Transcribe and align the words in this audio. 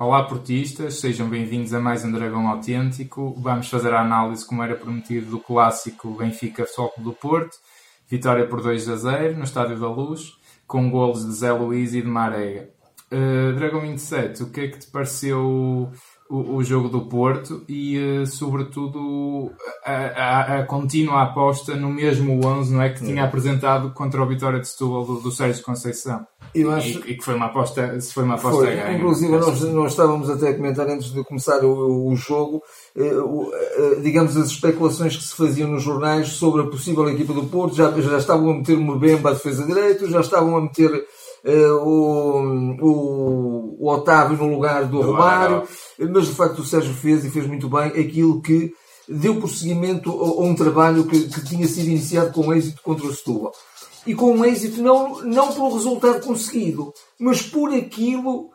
Olá 0.00 0.22
portistas, 0.22 1.00
sejam 1.00 1.28
bem-vindos 1.28 1.74
a 1.74 1.80
mais 1.80 2.04
um 2.04 2.12
Dragão 2.12 2.46
Autêntico. 2.46 3.34
Vamos 3.36 3.68
fazer 3.68 3.92
a 3.92 4.00
análise, 4.00 4.46
como 4.46 4.62
era 4.62 4.76
prometido, 4.76 5.28
do 5.28 5.40
clássico 5.40 6.12
Benfica 6.12 6.64
Futebol 6.64 6.92
do 6.98 7.12
Porto. 7.12 7.56
Vitória 8.08 8.46
por 8.46 8.62
2 8.62 8.88
a 8.90 8.94
0 8.94 9.36
no 9.36 9.42
Estádio 9.42 9.76
da 9.76 9.88
Luz, 9.88 10.38
com 10.68 10.88
golos 10.88 11.26
de 11.26 11.32
Zé 11.32 11.50
Luís 11.50 11.94
e 11.94 12.00
de 12.00 12.06
Marega. 12.06 12.70
Uh, 13.10 13.52
Dragão 13.56 13.80
27, 13.80 14.44
o 14.44 14.50
que 14.50 14.60
é 14.60 14.68
que 14.68 14.78
te 14.78 14.86
pareceu 14.86 15.90
o, 16.28 16.56
o 16.56 16.64
jogo 16.64 16.88
do 16.88 17.06
Porto 17.06 17.64
e, 17.68 17.98
uh, 17.98 18.26
sobretudo, 18.26 19.50
a, 19.84 19.92
a, 19.92 20.58
a, 20.58 20.62
contínua 20.64 21.22
aposta 21.22 21.74
no 21.74 21.88
mesmo 21.88 22.44
11 22.44 22.74
não 22.74 22.82
é, 22.82 22.90
que 22.90 23.04
tinha 23.04 23.24
apresentado 23.24 23.90
contra 23.92 24.22
o 24.22 24.26
Vitória 24.26 24.60
de 24.60 24.68
Setúbal 24.68 25.04
do, 25.04 25.20
do 25.20 25.30
Sérgio 25.30 25.64
Conceição? 25.64 26.26
Eu 26.54 26.70
acho... 26.70 27.00
E, 27.06 27.12
e, 27.12 27.16
que 27.16 27.24
foi 27.24 27.34
uma 27.34 27.46
aposta, 27.46 27.98
foi 28.12 28.24
uma 28.24 28.34
aposta 28.34 28.64
foi. 28.64 28.76
ganha. 28.76 28.96
Inclusive, 28.96 29.36
nós, 29.36 29.60
nós 29.62 29.92
estávamos 29.92 30.30
até 30.30 30.48
a 30.48 30.54
comentar 30.54 30.86
antes 30.88 31.12
de 31.12 31.24
começar 31.24 31.64
o, 31.64 32.08
o 32.08 32.16
jogo, 32.16 32.62
eh, 32.96 33.02
eh, 33.02 34.00
digamos, 34.02 34.36
as 34.36 34.48
especulações 34.48 35.16
que 35.16 35.22
se 35.22 35.34
faziam 35.34 35.68
nos 35.68 35.82
jornais 35.82 36.28
sobre 36.28 36.62
a 36.62 36.66
possível 36.66 37.08
equipa 37.08 37.32
do 37.32 37.44
Porto. 37.44 37.76
Já, 37.76 37.90
já 38.00 38.18
estavam 38.18 38.50
a 38.50 38.54
meter 38.54 38.76
o 38.76 38.80
Mbemba 38.80 39.30
a 39.30 39.34
defesa 39.34 39.66
direito, 39.66 40.10
já 40.10 40.20
estavam 40.20 40.56
a 40.56 40.60
meter 40.62 41.06
o, 41.50 42.76
o, 42.80 43.76
o, 43.80 43.90
Otávio 43.90 44.36
no 44.36 44.54
lugar 44.54 44.84
do, 44.84 44.98
do 44.98 45.02
Romário, 45.02 45.62
mas 45.98 46.26
de 46.26 46.34
facto 46.34 46.60
o 46.60 46.64
Sérgio 46.64 46.92
fez 46.94 47.24
e 47.24 47.30
fez 47.30 47.46
muito 47.46 47.68
bem 47.68 47.86
aquilo 47.86 48.42
que 48.42 48.72
deu 49.08 49.36
prosseguimento 49.36 50.10
a, 50.10 50.42
a 50.42 50.44
um 50.44 50.54
trabalho 50.54 51.04
que, 51.04 51.28
que 51.28 51.44
tinha 51.44 51.66
sido 51.66 51.88
iniciado 51.88 52.32
com 52.32 52.52
êxito 52.52 52.82
contra 52.82 53.06
o 53.06 53.14
Setúbal 53.14 53.52
e 54.06 54.14
com 54.14 54.32
um 54.32 54.44
êxito 54.44 54.82
não, 54.82 55.22
não 55.22 55.52
pelo 55.52 55.74
resultado 55.74 56.24
conseguido, 56.24 56.92
mas 57.18 57.42
por 57.42 57.72
aquilo, 57.74 58.50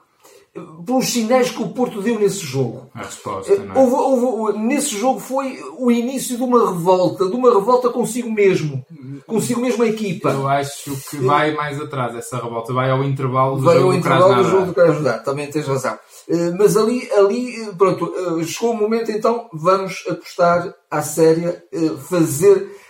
pelos 0.86 1.10
sinais 1.10 1.52
que 1.52 1.62
o 1.62 1.70
Porto 1.70 2.02
deu 2.02 2.20
nesse 2.20 2.40
jogo. 2.40 2.90
A 2.94 3.04
resposta, 3.04 3.56
não 3.58 3.76
é? 3.76 3.78
houve, 3.78 4.26
houve, 4.26 4.60
nesse 4.60 4.98
jogo 4.98 5.20
foi 5.20 5.60
o 5.78 5.92
início 5.92 6.38
de 6.38 6.44
uma 6.44 6.72
revolta, 6.72 7.28
de 7.28 7.36
uma 7.36 7.54
revolta 7.54 7.90
consigo 7.90 8.32
mesmo, 8.32 8.84
consigo 9.26 9.62
mesmo 9.62 9.84
a 9.84 9.88
equipa. 9.88 10.30
Eu 10.30 10.48
acho 10.48 10.96
que 11.10 11.18
vai 11.18 11.54
mais 11.54 11.80
atrás 11.80 12.16
essa 12.16 12.38
revolta, 12.38 12.74
vai 12.74 12.90
ao 12.90 13.04
intervalo 13.04 13.58
do 13.58 13.64
vai 13.64 13.76
jogo 13.76 13.88
ao 13.88 13.94
intervalo 13.94 14.36
do 14.36 14.50
jogo 14.50 14.66
do 14.68 14.74
Krasnodar, 14.74 15.24
também 15.24 15.50
tens 15.50 15.68
razão. 15.68 15.98
Eh, 16.28 16.52
mas 16.58 16.78
ali, 16.78 17.10
ali, 17.12 17.74
pronto, 17.78 18.14
eh, 18.16 18.44
chegou 18.44 18.72
o 18.72 18.78
momento 18.78 19.12
então, 19.12 19.50
vamos 19.54 20.04
apostar 20.10 20.74
à 20.90 21.02
séria, 21.02 21.64
eh, 21.72 21.92
fazer 22.10 22.84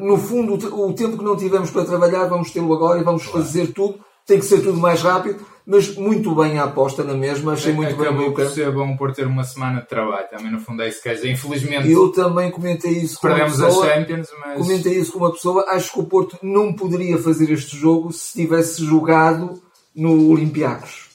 no 0.00 0.16
fundo, 0.16 0.54
o 0.54 0.94
tempo 0.94 1.18
que 1.18 1.24
não 1.24 1.36
tivemos 1.36 1.70
para 1.70 1.84
trabalhar, 1.84 2.24
vamos 2.26 2.50
tê-lo 2.50 2.72
agora 2.72 3.00
e 3.00 3.04
vamos 3.04 3.24
fazer 3.24 3.74
tudo. 3.74 3.98
Tem 4.24 4.38
que 4.38 4.44
ser 4.46 4.62
tudo 4.62 4.78
mais 4.78 5.02
rápido, 5.02 5.44
mas 5.70 5.94
muito 5.94 6.34
bem 6.34 6.58
a 6.58 6.64
aposta 6.64 7.04
na 7.04 7.14
mesma. 7.14 7.52
Achei 7.52 7.72
muito 7.72 7.94
Acabou 7.94 8.04
bem. 8.12 8.26
Acabou 8.26 8.34
por 8.34 8.50
ser 8.52 8.72
bom 8.72 8.96
por 8.96 9.12
ter 9.12 9.24
uma 9.24 9.44
semana 9.44 9.80
de 9.80 9.86
trabalho. 9.86 10.26
Também, 10.28 10.50
no 10.50 10.58
fundo, 10.58 10.82
é 10.82 10.88
isso 10.88 11.00
que 11.00 11.08
é. 11.08 11.30
Infelizmente, 11.30 11.88
eu 11.88 12.10
também 12.10 12.50
comentei 12.50 12.90
isso 12.90 13.20
com 13.20 13.28
perdemos 13.28 13.56
uma 13.56 13.66
pessoa. 13.68 13.86
as 13.86 13.94
Champions, 13.94 14.28
mas... 14.40 14.58
Comentei 14.58 14.98
isso 14.98 15.12
com 15.12 15.20
uma 15.20 15.30
pessoa. 15.30 15.64
Acho 15.68 15.92
que 15.92 16.00
o 16.00 16.04
Porto 16.04 16.36
não 16.42 16.72
poderia 16.72 17.16
fazer 17.18 17.52
este 17.52 17.76
jogo 17.76 18.12
se 18.12 18.32
tivesse 18.32 18.84
jogado 18.84 19.62
no 19.94 20.30
Olympiacos. 20.30 21.08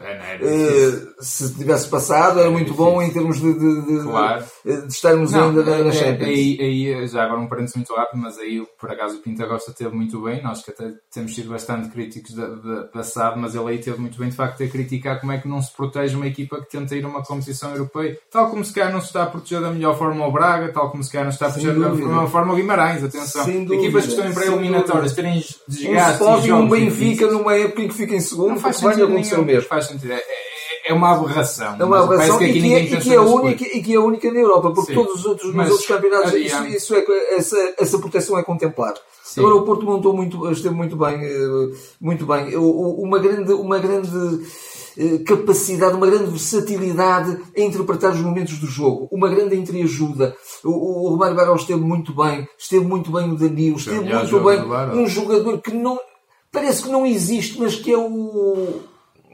É, 0.00 0.88
uh, 0.88 1.14
se 1.20 1.54
tivesse 1.54 1.88
passado 1.88 2.40
era 2.40 2.50
muito 2.50 2.74
bom 2.74 3.00
em 3.00 3.10
termos 3.10 3.40
de, 3.40 3.52
de, 3.52 3.82
de, 3.82 4.02
claro. 4.02 4.44
de 4.64 4.92
estarmos 4.92 5.32
não, 5.32 5.48
ainda 5.48 5.62
na, 5.62 5.84
na 5.84 5.92
Champions. 5.92 6.28
Aí, 6.28 6.58
aí, 6.60 7.06
já 7.06 7.24
agora 7.24 7.40
um 7.40 7.48
parênteses 7.48 7.76
muito 7.76 7.94
rápido, 7.94 8.20
mas 8.20 8.38
aí 8.38 8.64
por 8.78 8.90
acaso 8.90 9.16
o 9.16 9.20
Pinta 9.20 9.46
Gosta 9.46 9.72
teve 9.72 9.94
muito 9.94 10.20
bem, 10.22 10.42
nós 10.42 10.62
que 10.62 10.70
até 10.70 10.92
temos 11.12 11.34
sido 11.34 11.50
bastante 11.50 11.88
críticos 11.90 12.34
da, 12.34 12.46
da 12.46 12.84
passado, 12.84 13.38
mas 13.38 13.54
ele 13.54 13.68
aí 13.68 13.78
teve 13.78 14.00
muito 14.00 14.18
bem 14.18 14.28
de 14.28 14.36
facto 14.36 14.62
a 14.62 14.68
criticar 14.68 15.20
como 15.20 15.32
é 15.32 15.38
que 15.38 15.48
não 15.48 15.62
se 15.62 15.72
protege 15.72 16.16
uma 16.16 16.26
equipa 16.26 16.60
que 16.60 16.70
tenta 16.70 16.96
ir 16.96 17.04
a 17.04 17.08
uma 17.08 17.22
competição 17.22 17.70
europeia, 17.72 18.18
tal 18.30 18.50
como 18.50 18.64
se 18.64 18.72
calhar 18.72 18.92
não 18.92 19.00
se 19.00 19.06
está 19.06 19.22
a 19.22 19.26
proteger 19.26 19.60
da 19.60 19.70
melhor 19.70 19.96
forma 19.96 20.26
o 20.26 20.32
Braga, 20.32 20.72
tal 20.72 20.90
como 20.90 21.02
se 21.02 21.10
calhar 21.12 21.24
não 21.24 21.32
se 21.32 21.36
está 21.36 21.46
a 21.46 21.50
proteger 21.50 21.78
da 21.78 21.90
melhor 21.90 22.28
forma 22.28 22.52
o 22.52 22.56
Guimarães, 22.56 23.04
atenção. 23.04 23.48
Equipas 23.48 24.04
que 24.04 24.10
estão 24.10 24.28
em 24.28 24.34
pré-eliminatórias 24.34 25.14
terem 25.14 25.44
desgastes. 25.68 26.20
Um 26.20 26.24
Sporting 26.24 26.52
um 26.52 26.68
Benfica 26.68 27.26
numa 27.26 27.54
época 27.54 27.82
em 27.82 27.88
que 27.88 27.94
fica 27.94 28.14
em 28.14 28.20
segundo, 28.20 28.50
não 28.50 28.58
faz 28.58 28.76
sentido 28.76 29.08
nenhum. 29.08 29.44
mesmo. 29.44 29.68
Faz 29.68 29.83
sentido. 29.86 30.12
É, 30.12 30.16
é, 30.16 30.90
é 30.90 30.92
uma 30.92 31.12
aberração. 31.14 31.76
É 31.78 31.84
uma 31.84 32.04
aberração 32.04 32.42
e, 32.42 32.52
que 32.52 32.74
é, 32.74 32.80
e, 32.80 32.96
que 33.00 33.14
é 33.14 33.20
única, 33.20 33.64
e 33.64 33.82
que 33.82 33.94
é 33.94 33.98
única 33.98 34.30
na 34.30 34.40
Europa, 34.40 34.70
porque 34.72 34.92
Sim. 34.92 34.98
todos 34.98 35.20
os 35.20 35.26
outros, 35.26 35.54
nos 35.54 35.70
outros 35.70 35.86
campeonatos 35.86 36.34
isso, 36.34 36.64
isso, 36.66 36.94
é, 36.94 37.04
essa, 37.36 37.74
essa 37.78 37.98
proteção 37.98 38.38
é 38.38 38.42
contemplada. 38.42 39.00
Agora 39.36 39.54
o 39.56 39.62
Porto 39.62 39.84
montou 39.84 40.14
muito, 40.14 40.50
esteve 40.50 40.74
muito 40.74 40.96
bem, 40.96 41.24
eh, 41.24 41.76
muito 42.00 42.24
bem. 42.24 42.54
Uma 42.56 43.18
grande, 43.18 43.52
uma 43.52 43.78
grande 43.78 44.46
eh, 44.96 45.18
capacidade, 45.26 45.96
uma 45.96 46.06
grande 46.06 46.30
versatilidade 46.30 47.36
em 47.56 47.66
interpretar 47.66 48.12
os 48.12 48.20
momentos 48.20 48.58
do 48.58 48.66
jogo, 48.66 49.08
uma 49.10 49.28
grande 49.28 49.56
entreajuda. 49.56 50.36
O, 50.62 51.06
o 51.06 51.08
Romário 51.10 51.34
Barão 51.34 51.56
esteve 51.56 51.80
muito 51.80 52.14
bem, 52.14 52.46
esteve 52.56 52.84
muito 52.84 53.10
bem 53.10 53.32
o 53.32 53.36
Danilo, 53.36 53.76
esteve 53.76 54.00
muito 54.00 54.40
bem 54.40 54.60
um 55.02 55.06
jogador 55.08 55.60
que 55.60 55.72
não 55.72 55.98
parece 56.52 56.84
que 56.84 56.88
não 56.88 57.04
existe, 57.04 57.58
mas 57.58 57.74
que 57.74 57.92
é 57.92 57.98
o, 57.98 58.82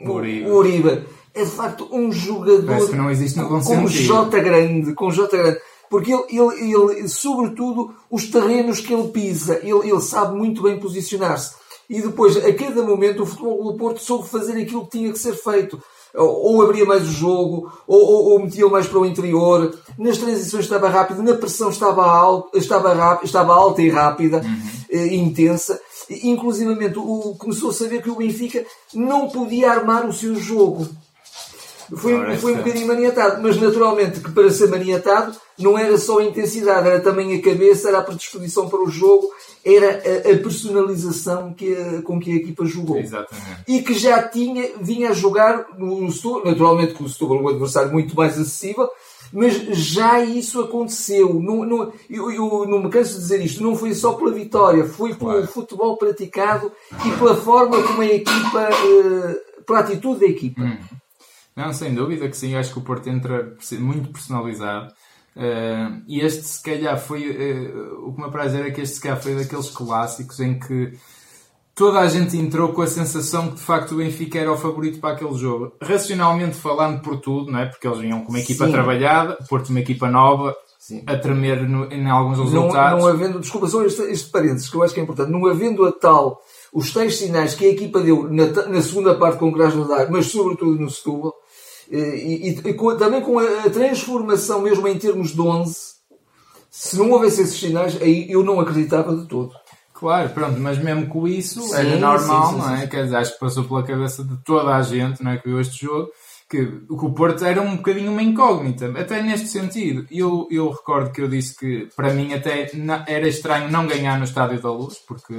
o 0.04 0.12
Uribe. 0.12 0.50
O 0.50 0.54
Uribe 0.56 1.04
é 1.34 1.44
de 1.44 1.50
facto 1.50 1.88
um 1.92 2.10
jogador 2.10 2.88
que 2.88 2.96
não 2.96 3.10
existe 3.10 3.38
no 3.38 3.48
com 3.48 3.86
J 3.86 4.40
grande, 4.40 4.94
com 4.94 5.10
J 5.10 5.36
grande. 5.36 5.60
Porque 5.90 6.12
ele, 6.12 6.24
ele, 6.30 6.98
ele, 6.98 7.08
sobretudo, 7.08 7.92
os 8.08 8.30
terrenos 8.30 8.80
que 8.80 8.94
ele 8.94 9.08
pisa, 9.08 9.58
ele, 9.60 9.90
ele 9.90 10.00
sabe 10.00 10.36
muito 10.36 10.62
bem 10.62 10.78
posicionar-se. 10.78 11.54
E 11.88 12.00
depois, 12.00 12.36
a 12.36 12.52
cada 12.54 12.84
momento, 12.84 13.24
o 13.24 13.26
Futebol 13.26 13.64
do 13.64 13.76
Porto 13.76 14.00
soube 14.00 14.28
fazer 14.28 14.52
aquilo 14.52 14.84
que 14.84 14.98
tinha 14.98 15.12
que 15.12 15.18
ser 15.18 15.34
feito. 15.34 15.82
Ou 16.14 16.62
abria 16.62 16.84
mais 16.84 17.02
o 17.02 17.12
jogo, 17.12 17.72
ou, 17.86 18.00
ou, 18.00 18.24
ou 18.32 18.42
metia 18.42 18.68
mais 18.68 18.86
para 18.86 19.00
o 19.00 19.06
interior. 19.06 19.76
Nas 19.98 20.18
transições 20.18 20.64
estava 20.64 20.88
rápido, 20.88 21.22
na 21.22 21.34
pressão 21.34 21.70
estava, 21.70 22.04
alto, 22.04 22.56
estava, 22.56 22.94
rápido, 22.94 23.26
estava 23.26 23.52
alta 23.52 23.82
e 23.82 23.88
rápida, 23.88 24.38
uhum. 24.38 24.96
e 24.96 25.16
intensa. 25.16 25.80
Inclusivamente, 26.24 26.98
o, 26.98 27.34
começou 27.38 27.70
a 27.70 27.74
saber 27.74 28.02
que 28.02 28.10
o 28.10 28.16
Benfica 28.16 28.64
não 28.92 29.28
podia 29.28 29.70
armar 29.70 30.06
o 30.06 30.12
seu 30.12 30.34
jogo 30.34 30.88
foi, 31.96 32.36
foi 32.36 32.54
um 32.54 32.58
bocadinho 32.58 32.86
maniatado, 32.86 33.42
mas 33.42 33.56
naturalmente 33.60 34.20
que 34.20 34.30
para 34.30 34.50
ser 34.50 34.68
maniatado 34.68 35.36
não 35.58 35.76
era 35.76 35.98
só 35.98 36.20
a 36.20 36.24
intensidade, 36.24 36.86
era 36.86 37.00
também 37.00 37.34
a 37.34 37.42
cabeça, 37.42 37.88
era 37.88 37.98
a 37.98 38.02
predisposição 38.02 38.68
para 38.68 38.82
o 38.82 38.88
jogo, 38.88 39.28
era 39.64 40.00
a, 40.04 40.32
a 40.32 40.38
personalização 40.38 41.52
que 41.52 41.74
a, 41.74 42.02
com 42.02 42.20
que 42.20 42.32
a 42.32 42.36
equipa 42.36 42.64
jogou. 42.64 42.98
Exatamente. 42.98 43.64
E 43.66 43.82
que 43.82 43.94
já 43.94 44.22
tinha, 44.22 44.70
vinha 44.80 45.10
a 45.10 45.14
jogar 45.14 45.66
no 45.76 46.10
Setúbal, 46.12 46.44
naturalmente 46.44 46.94
com 46.94 47.04
o 47.04 47.08
Setúbal 47.08 47.42
um 47.42 47.48
adversário 47.48 47.92
muito 47.92 48.14
mais 48.14 48.38
acessível, 48.38 48.88
mas 49.32 49.54
já 49.76 50.20
isso 50.20 50.60
aconteceu. 50.60 51.34
Não, 51.40 51.64
não, 51.64 51.92
eu, 52.08 52.30
eu, 52.30 52.66
não 52.66 52.82
me 52.82 52.90
canso 52.90 53.14
de 53.14 53.20
dizer 53.20 53.44
isto, 53.44 53.62
não 53.62 53.76
foi 53.76 53.94
só 53.94 54.14
pela 54.14 54.32
vitória, 54.32 54.84
foi 54.84 55.14
pelo 55.14 55.30
claro. 55.30 55.46
futebol 55.46 55.96
praticado 55.96 56.72
e 57.04 57.10
pela 57.18 57.36
forma 57.36 57.82
como 57.82 58.02
a 58.02 58.06
equipa, 58.06 58.68
uh, 58.70 59.64
pela 59.64 59.80
atitude 59.80 60.20
da 60.20 60.26
equipa. 60.26 60.62
Hum. 60.62 60.78
Não, 61.54 61.72
sem 61.72 61.94
dúvida 61.94 62.28
que 62.28 62.36
sim. 62.36 62.54
Acho 62.54 62.72
que 62.72 62.78
o 62.78 62.82
Porto 62.82 63.08
entra 63.08 63.56
muito 63.78 64.10
personalizado. 64.10 64.92
Uh, 65.36 66.02
e 66.06 66.20
este, 66.20 66.42
se 66.42 66.62
calhar, 66.62 66.98
foi. 66.98 67.30
Uh, 67.30 68.08
o 68.08 68.14
que 68.14 68.20
me 68.20 68.26
apraz 68.26 68.54
é 68.54 68.70
que 68.70 68.80
este, 68.80 68.96
se 68.96 69.00
calhar, 69.00 69.22
foi 69.22 69.34
daqueles 69.36 69.70
clássicos 69.70 70.40
em 70.40 70.58
que 70.58 70.92
toda 71.80 72.00
a 72.00 72.08
gente 72.08 72.36
entrou 72.36 72.74
com 72.74 72.82
a 72.82 72.86
sensação 72.86 73.48
que, 73.48 73.54
de 73.54 73.62
facto, 73.62 73.92
o 73.92 73.96
Benfica 73.96 74.38
era 74.38 74.52
o 74.52 74.56
favorito 74.58 75.00
para 75.00 75.14
aquele 75.14 75.32
jogo. 75.32 75.72
Racionalmente 75.80 76.54
falando 76.54 77.00
por 77.00 77.18
tudo, 77.18 77.50
não 77.50 77.58
é? 77.58 77.64
Porque 77.64 77.88
eles 77.88 78.00
vinham 78.00 78.20
com 78.20 78.28
uma 78.28 78.38
equipa 78.38 78.66
sim. 78.66 78.72
trabalhada, 78.72 79.38
Porto 79.48 79.70
uma 79.70 79.80
equipa 79.80 80.10
nova, 80.10 80.54
Sim. 80.78 81.02
a 81.06 81.16
tremer 81.16 81.66
no, 81.66 81.90
em 81.90 82.06
alguns 82.06 82.38
resultados. 82.38 83.02
Não, 83.02 83.06
não 83.06 83.06
havendo, 83.06 83.40
desculpa, 83.40 83.66
só 83.66 83.82
este, 83.82 84.02
este 84.02 84.28
parênteses 84.28 84.68
que 84.68 84.76
eu 84.76 84.82
acho 84.82 84.92
que 84.92 85.00
é 85.00 85.02
importante, 85.02 85.32
não 85.32 85.46
havendo 85.46 85.86
a 85.86 85.92
tal, 85.92 86.42
os 86.70 86.92
tais 86.92 87.16
sinais 87.16 87.54
que 87.54 87.64
a 87.64 87.70
equipa 87.70 88.00
deu 88.00 88.30
na, 88.30 88.44
na 88.68 88.82
segunda 88.82 89.14
parte 89.14 89.38
com 89.38 89.48
o 89.48 89.52
Krasnodar, 89.54 90.12
mas 90.12 90.26
sobretudo 90.26 90.78
no 90.78 90.90
Setúbal, 90.90 91.32
e, 91.90 91.96
e, 91.96 92.68
e 92.68 92.74
com, 92.74 92.94
também 92.94 93.22
com 93.22 93.38
a, 93.38 93.44
a, 93.64 93.70
transformação 93.70 94.60
mesmo 94.60 94.86
em 94.86 94.98
termos 94.98 95.30
de 95.30 95.40
11, 95.40 95.74
se 96.70 96.98
não 96.98 97.10
houvesse 97.10 97.40
esses 97.40 97.58
sinais, 97.58 97.96
aí 98.02 98.30
eu 98.30 98.44
não 98.44 98.60
acreditava 98.60 99.16
de 99.16 99.26
todo. 99.26 99.54
Claro, 100.00 100.30
pronto, 100.30 100.58
mas 100.58 100.78
mesmo 100.78 101.06
com 101.08 101.28
isso 101.28 101.60
sim, 101.60 101.74
era 101.74 101.98
normal, 101.98 102.46
sim, 102.46 102.52
sim, 102.52 102.58
não 102.58 102.74
é? 102.74 102.86
Quer 102.86 103.04
dizer, 103.04 103.16
acho 103.16 103.34
que 103.34 103.38
passou 103.38 103.64
pela 103.64 103.82
cabeça 103.82 104.24
de 104.24 104.34
toda 104.38 104.74
a 104.74 104.80
gente, 104.80 105.22
não 105.22 105.32
é? 105.32 105.36
Que 105.36 105.46
viu 105.46 105.60
este 105.60 105.84
jogo, 105.84 106.08
que, 106.48 106.64
que 106.64 106.86
o 106.88 107.12
Porto 107.12 107.44
era 107.44 107.60
um 107.60 107.76
bocadinho 107.76 108.10
uma 108.10 108.22
incógnita, 108.22 108.86
até 108.98 109.22
neste 109.22 109.48
sentido. 109.48 110.06
Eu, 110.10 110.48
eu 110.50 110.70
recordo 110.70 111.12
que 111.12 111.20
eu 111.20 111.28
disse 111.28 111.54
que 111.54 111.90
para 111.94 112.14
mim 112.14 112.32
até 112.32 112.70
era 113.06 113.28
estranho 113.28 113.70
não 113.70 113.86
ganhar 113.86 114.16
no 114.16 114.24
Estádio 114.24 114.58
da 114.62 114.72
Luz, 114.72 114.96
porque 115.06 115.34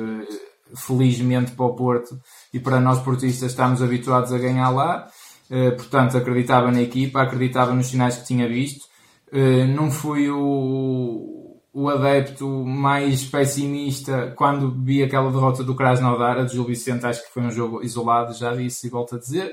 felizmente 0.75 1.53
para 1.53 1.65
o 1.65 1.75
Porto 1.75 2.21
e 2.53 2.59
para 2.59 2.79
nós 2.79 2.99
portistas 2.99 3.49
estamos 3.49 3.81
habituados 3.81 4.31
a 4.31 4.37
ganhar 4.37 4.69
lá. 4.69 5.07
Eh, 5.49 5.71
portanto, 5.71 6.15
acreditava 6.15 6.71
na 6.71 6.83
equipa, 6.83 7.19
acreditava 7.19 7.73
nos 7.73 7.87
sinais 7.87 8.17
que 8.17 8.27
tinha 8.27 8.47
visto. 8.47 8.85
Uh, 9.33 9.65
não 9.65 9.89
fui 9.89 10.29
o, 10.29 11.40
o 11.73 11.87
adepto 11.87 12.47
mais 12.65 13.23
pessimista 13.23 14.33
quando 14.35 14.71
vi 14.71 15.01
aquela 15.01 15.31
derrota 15.31 15.63
do 15.63 15.75
Krasnodar, 15.75 16.37
a 16.37 16.43
de 16.43 16.53
Gil 16.53 16.65
Vicente, 16.65 17.05
acho 17.05 17.23
que 17.23 17.33
foi 17.33 17.43
um 17.43 17.51
jogo 17.51 17.83
isolado, 17.83 18.33
já 18.33 18.53
disse 18.53 18.87
e 18.87 18.89
volto 18.89 19.15
a 19.15 19.19
dizer. 19.19 19.51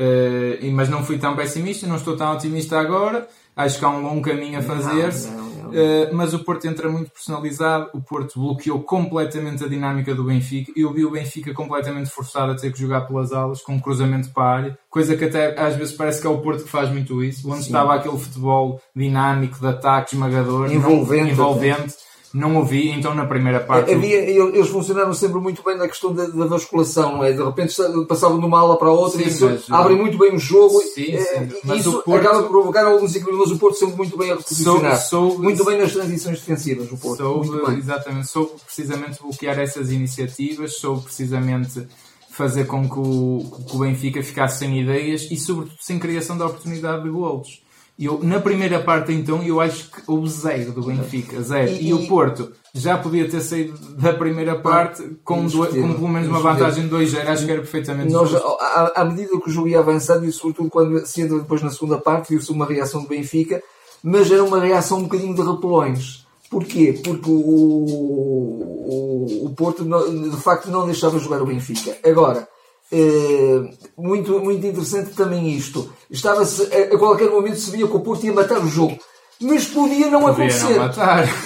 Uh, 0.00 0.72
mas 0.72 0.88
não 0.88 1.04
fui 1.04 1.18
tão 1.18 1.36
pessimista, 1.36 1.86
não 1.86 1.96
estou 1.96 2.16
tão 2.16 2.32
otimista 2.32 2.80
agora. 2.80 3.28
Acho 3.56 3.78
que 3.78 3.84
há 3.84 3.90
um 3.90 4.02
longo 4.02 4.22
caminho 4.22 4.58
a 4.58 4.62
fazer-se. 4.62 5.28
Uh, 5.28 6.12
mas 6.12 6.34
o 6.34 6.40
Porto 6.40 6.66
entra 6.66 6.88
muito 6.88 7.10
personalizado. 7.10 7.90
O 7.94 8.00
Porto 8.00 8.40
bloqueou 8.40 8.82
completamente 8.82 9.62
a 9.62 9.68
dinâmica 9.68 10.14
do 10.14 10.24
Benfica. 10.24 10.72
Eu 10.74 10.92
vi 10.92 11.04
o 11.04 11.10
Benfica 11.10 11.54
completamente 11.54 12.10
forçado 12.10 12.52
a 12.52 12.56
ter 12.56 12.72
que 12.72 12.80
jogar 12.80 13.02
pelas 13.02 13.32
alas, 13.32 13.62
com 13.62 13.74
um 13.74 13.80
cruzamento 13.80 14.30
para 14.30 14.42
a 14.42 14.56
área. 14.56 14.78
Coisa 14.88 15.16
que 15.16 15.24
até 15.24 15.58
às 15.58 15.76
vezes 15.76 15.94
parece 15.94 16.20
que 16.20 16.26
é 16.26 16.30
o 16.30 16.38
Porto 16.38 16.64
que 16.64 16.70
faz 16.70 16.90
muito 16.90 17.22
isso. 17.22 17.48
Onde 17.48 17.60
Sim. 17.60 17.66
estava 17.66 17.94
aquele 17.94 18.18
futebol 18.18 18.80
dinâmico, 18.94 19.60
de 19.60 19.66
ataque, 19.66 20.14
esmagador, 20.14 20.72
envolvente. 20.72 21.22
Não, 21.24 21.30
envolvente 21.30 21.94
não 22.32 22.56
ouvi, 22.56 22.90
então 22.90 23.14
na 23.14 23.26
primeira 23.26 23.58
parte. 23.58 23.92
Havia, 23.92 24.18
eles 24.18 24.68
funcionaram 24.68 25.12
sempre 25.12 25.40
muito 25.40 25.64
bem 25.64 25.76
na 25.76 25.88
questão 25.88 26.14
da, 26.14 26.26
da 26.26 26.46
vasculação, 26.46 27.24
é? 27.24 27.32
De 27.32 27.42
repente 27.42 27.74
passavam 28.06 28.38
de 28.38 28.46
uma 28.46 28.60
ala 28.60 28.76
para 28.76 28.88
a 28.88 28.92
outra 28.92 29.18
sim, 29.18 29.24
e 29.24 29.28
isso 29.28 29.46
mas, 29.46 29.70
abrem 29.70 29.96
muito 29.96 30.16
bem 30.16 30.34
o 30.34 30.38
jogo. 30.38 30.80
Sim, 30.80 31.12
é, 31.12 31.24
sim. 31.24 31.74
Isso 31.74 32.02
Porto... 32.02 32.14
acaba 32.14 32.42
por 32.42 32.50
provocar 32.50 32.84
alguns 32.84 33.16
equilíbrios, 33.16 33.48
mas 33.48 33.56
o 33.56 33.58
Porto 33.58 33.78
sempre 33.78 33.96
muito 33.96 34.16
bem 34.16 34.30
a 34.30 34.36
reposicionar. 34.36 34.96
Sou, 34.98 35.30
sou, 35.30 35.42
muito 35.42 35.64
bem 35.64 35.78
nas 35.78 35.92
transições 35.92 36.38
defensivas, 36.38 36.90
o 36.92 36.96
Porto. 36.96 37.18
Soube, 37.18 37.78
exatamente, 37.78 38.28
soube 38.28 38.52
precisamente 38.64 39.20
bloquear 39.20 39.58
essas 39.58 39.90
iniciativas, 39.90 40.76
soube 40.76 41.02
precisamente 41.02 41.86
fazer 42.30 42.64
com 42.66 42.88
que 42.88 42.98
o, 42.98 43.64
que 43.68 43.76
o 43.76 43.80
Benfica 43.80 44.22
ficasse 44.22 44.60
sem 44.60 44.80
ideias 44.80 45.26
e, 45.30 45.36
sobretudo, 45.36 45.76
sem 45.80 45.98
criação 45.98 46.36
de 46.36 46.44
oportunidade 46.44 47.02
de 47.02 47.10
golos. 47.10 47.60
Eu, 48.00 48.18
na 48.22 48.40
primeira 48.40 48.80
parte, 48.80 49.12
então, 49.12 49.42
eu 49.42 49.60
acho 49.60 49.90
que 49.90 50.00
houve 50.06 50.26
zero 50.30 50.72
do 50.72 50.82
Benfica, 50.82 51.42
zero. 51.42 51.70
E, 51.70 51.88
e, 51.88 51.92
o 51.92 52.08
Porto 52.08 52.50
já 52.74 52.96
podia 52.96 53.28
ter 53.28 53.42
saído 53.42 53.78
da 53.96 54.14
primeira 54.14 54.58
parte 54.58 55.18
com, 55.22 55.44
do, 55.44 55.66
com 55.66 55.92
pelo 55.92 56.08
menos 56.08 56.26
uma 56.26 56.40
vantagem 56.40 56.88
de 56.88 56.94
2-0, 56.94 57.26
acho 57.28 57.44
que 57.44 57.52
era 57.52 57.60
perfeitamente 57.60 58.10
Nós, 58.10 58.34
à, 58.34 58.92
à, 58.96 59.04
medida 59.04 59.38
que 59.38 59.50
o 59.50 59.52
jogo 59.52 59.68
ia 59.68 59.80
avançando, 59.80 60.24
e 60.24 60.32
sobretudo 60.32 60.70
quando 60.70 61.04
se 61.04 61.20
entra 61.20 61.38
depois 61.40 61.60
na 61.60 61.70
segunda 61.70 61.98
parte, 61.98 62.30
viu-se 62.30 62.50
uma 62.50 62.64
reação 62.64 63.02
do 63.02 63.08
Benfica, 63.08 63.62
mas 64.02 64.32
era 64.32 64.42
uma 64.42 64.60
reação 64.60 64.96
um 64.96 65.02
bocadinho 65.02 65.34
de 65.34 65.42
repelões. 65.42 66.24
Porquê? 66.48 66.98
Porque 67.04 67.30
o, 67.30 67.34
o, 68.88 69.44
o 69.44 69.50
Porto, 69.54 69.84
de 69.84 70.36
facto, 70.38 70.70
não 70.70 70.86
deixava 70.86 71.18
jogar 71.18 71.42
o 71.42 71.46
Benfica. 71.46 71.98
Agora, 72.02 72.48
é, 72.92 73.70
muito, 73.96 74.40
muito 74.40 74.66
interessante 74.66 75.10
também 75.14 75.50
isto. 75.52 75.92
Estava 76.10 76.42
a, 76.42 76.94
a, 76.94 76.98
qualquer 76.98 77.30
momento 77.30 77.56
se 77.56 77.70
via 77.70 77.86
que 77.86 77.96
o 77.96 78.00
Porto 78.00 78.24
ia 78.24 78.32
matar 78.32 78.58
o 78.58 78.68
jogo. 78.68 78.98
Mas 79.40 79.66
podia 79.66 80.10
não 80.10 80.20
podia 80.20 80.46
acontecer. 80.46 80.78
Não 80.78 80.90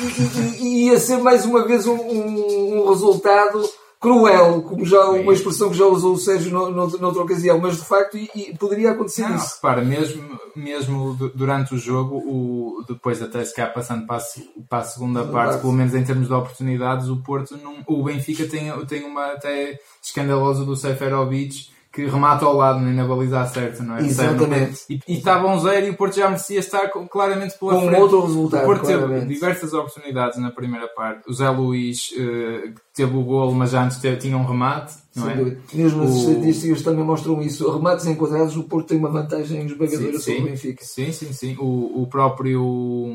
e, 0.00 0.62
e, 0.62 0.62
e, 0.62 0.88
ia 0.88 0.98
ser 0.98 1.18
mais 1.18 1.44
uma 1.44 1.66
vez 1.66 1.86
um, 1.86 1.94
um, 1.94 2.80
um 2.80 2.88
resultado 2.88 3.62
cruel, 4.04 4.60
como 4.60 4.84
já 4.84 5.02
uma 5.08 5.32
expressão 5.32 5.70
que 5.70 5.78
já 5.78 5.86
usou 5.86 6.12
o 6.12 6.18
Sérgio 6.18 6.52
no, 6.52 6.70
no, 6.70 6.98
noutra 6.98 7.22
ocasião, 7.22 7.58
mas 7.58 7.78
de 7.78 7.84
facto 7.86 8.18
e, 8.18 8.30
e 8.34 8.58
poderia 8.58 8.90
acontecer 8.90 9.22
não, 9.22 9.36
isso. 9.36 9.54
Repara, 9.54 9.82
mesmo, 9.82 10.38
mesmo 10.54 11.14
durante 11.34 11.74
o 11.74 11.78
jogo, 11.78 12.16
o, 12.16 12.84
depois 12.86 13.22
até 13.22 13.42
se 13.42 13.54
cá 13.54 13.66
passando 13.66 14.06
para 14.06 14.18
a, 14.18 14.24
para 14.68 14.78
a 14.80 14.84
segunda 14.84 15.24
parte, 15.24 15.58
pelo 15.62 15.72
menos 15.72 15.94
em 15.94 16.04
termos 16.04 16.28
de 16.28 16.34
oportunidades, 16.34 17.08
o 17.08 17.16
Porto, 17.22 17.56
não, 17.56 17.78
o 17.86 18.02
Benfica 18.02 18.46
tem, 18.46 18.70
tem 18.86 19.04
uma 19.04 19.32
até 19.32 19.78
escandalosa 20.02 20.66
do 20.66 20.76
Seferovic 20.76 21.72
que 21.94 22.04
remata 22.06 22.44
ao 22.44 22.56
lado, 22.56 22.80
nem 22.80 22.92
na 22.92 23.06
baliza 23.06 23.46
certa, 23.46 23.84
não 23.84 23.96
é? 23.96 24.00
Exatamente. 24.00 24.80
E, 24.90 25.00
e 25.06 25.18
estava 25.18 25.46
um 25.46 25.60
zero 25.60 25.86
e 25.86 25.90
o 25.90 25.96
Porto 25.96 26.16
já 26.16 26.26
merecia 26.28 26.58
estar 26.58 26.88
claramente 26.88 27.56
pela 27.56 27.74
Com 27.74 27.86
frente. 27.86 28.00
outro 28.00 28.20
resultado, 28.22 28.62
O 28.62 28.66
Porto 28.66 28.80
claramente. 28.80 29.20
teve 29.20 29.34
diversas 29.34 29.72
oportunidades 29.72 30.40
na 30.40 30.50
primeira 30.50 30.88
parte. 30.88 31.22
O 31.30 31.32
Zé 31.32 31.48
Luís 31.48 32.10
uh, 32.18 32.74
teve 32.92 33.16
o 33.16 33.22
golo, 33.22 33.54
mas 33.54 33.70
já 33.70 33.84
antes 33.84 33.98
teve, 33.98 34.16
tinha 34.16 34.36
um 34.36 34.44
remate, 34.44 34.92
não 35.14 35.30
é? 35.30 35.56
Mesmo 35.72 36.02
as 36.02 36.10
estatísticas 36.10 36.82
também 36.82 37.04
mostram 37.04 37.40
isso. 37.40 37.70
Remates 37.70 38.06
enquadrados, 38.06 38.56
o 38.56 38.64
Porto 38.64 38.88
tem 38.88 38.98
uma 38.98 39.10
vantagem 39.10 39.64
esmagadora 39.64 40.18
sobre 40.18 40.40
o 40.40 40.44
Benfica. 40.46 40.84
Sim, 40.84 41.12
sim, 41.12 41.32
sim. 41.32 41.56
O, 41.60 42.02
o 42.02 42.08
próprio... 42.08 43.14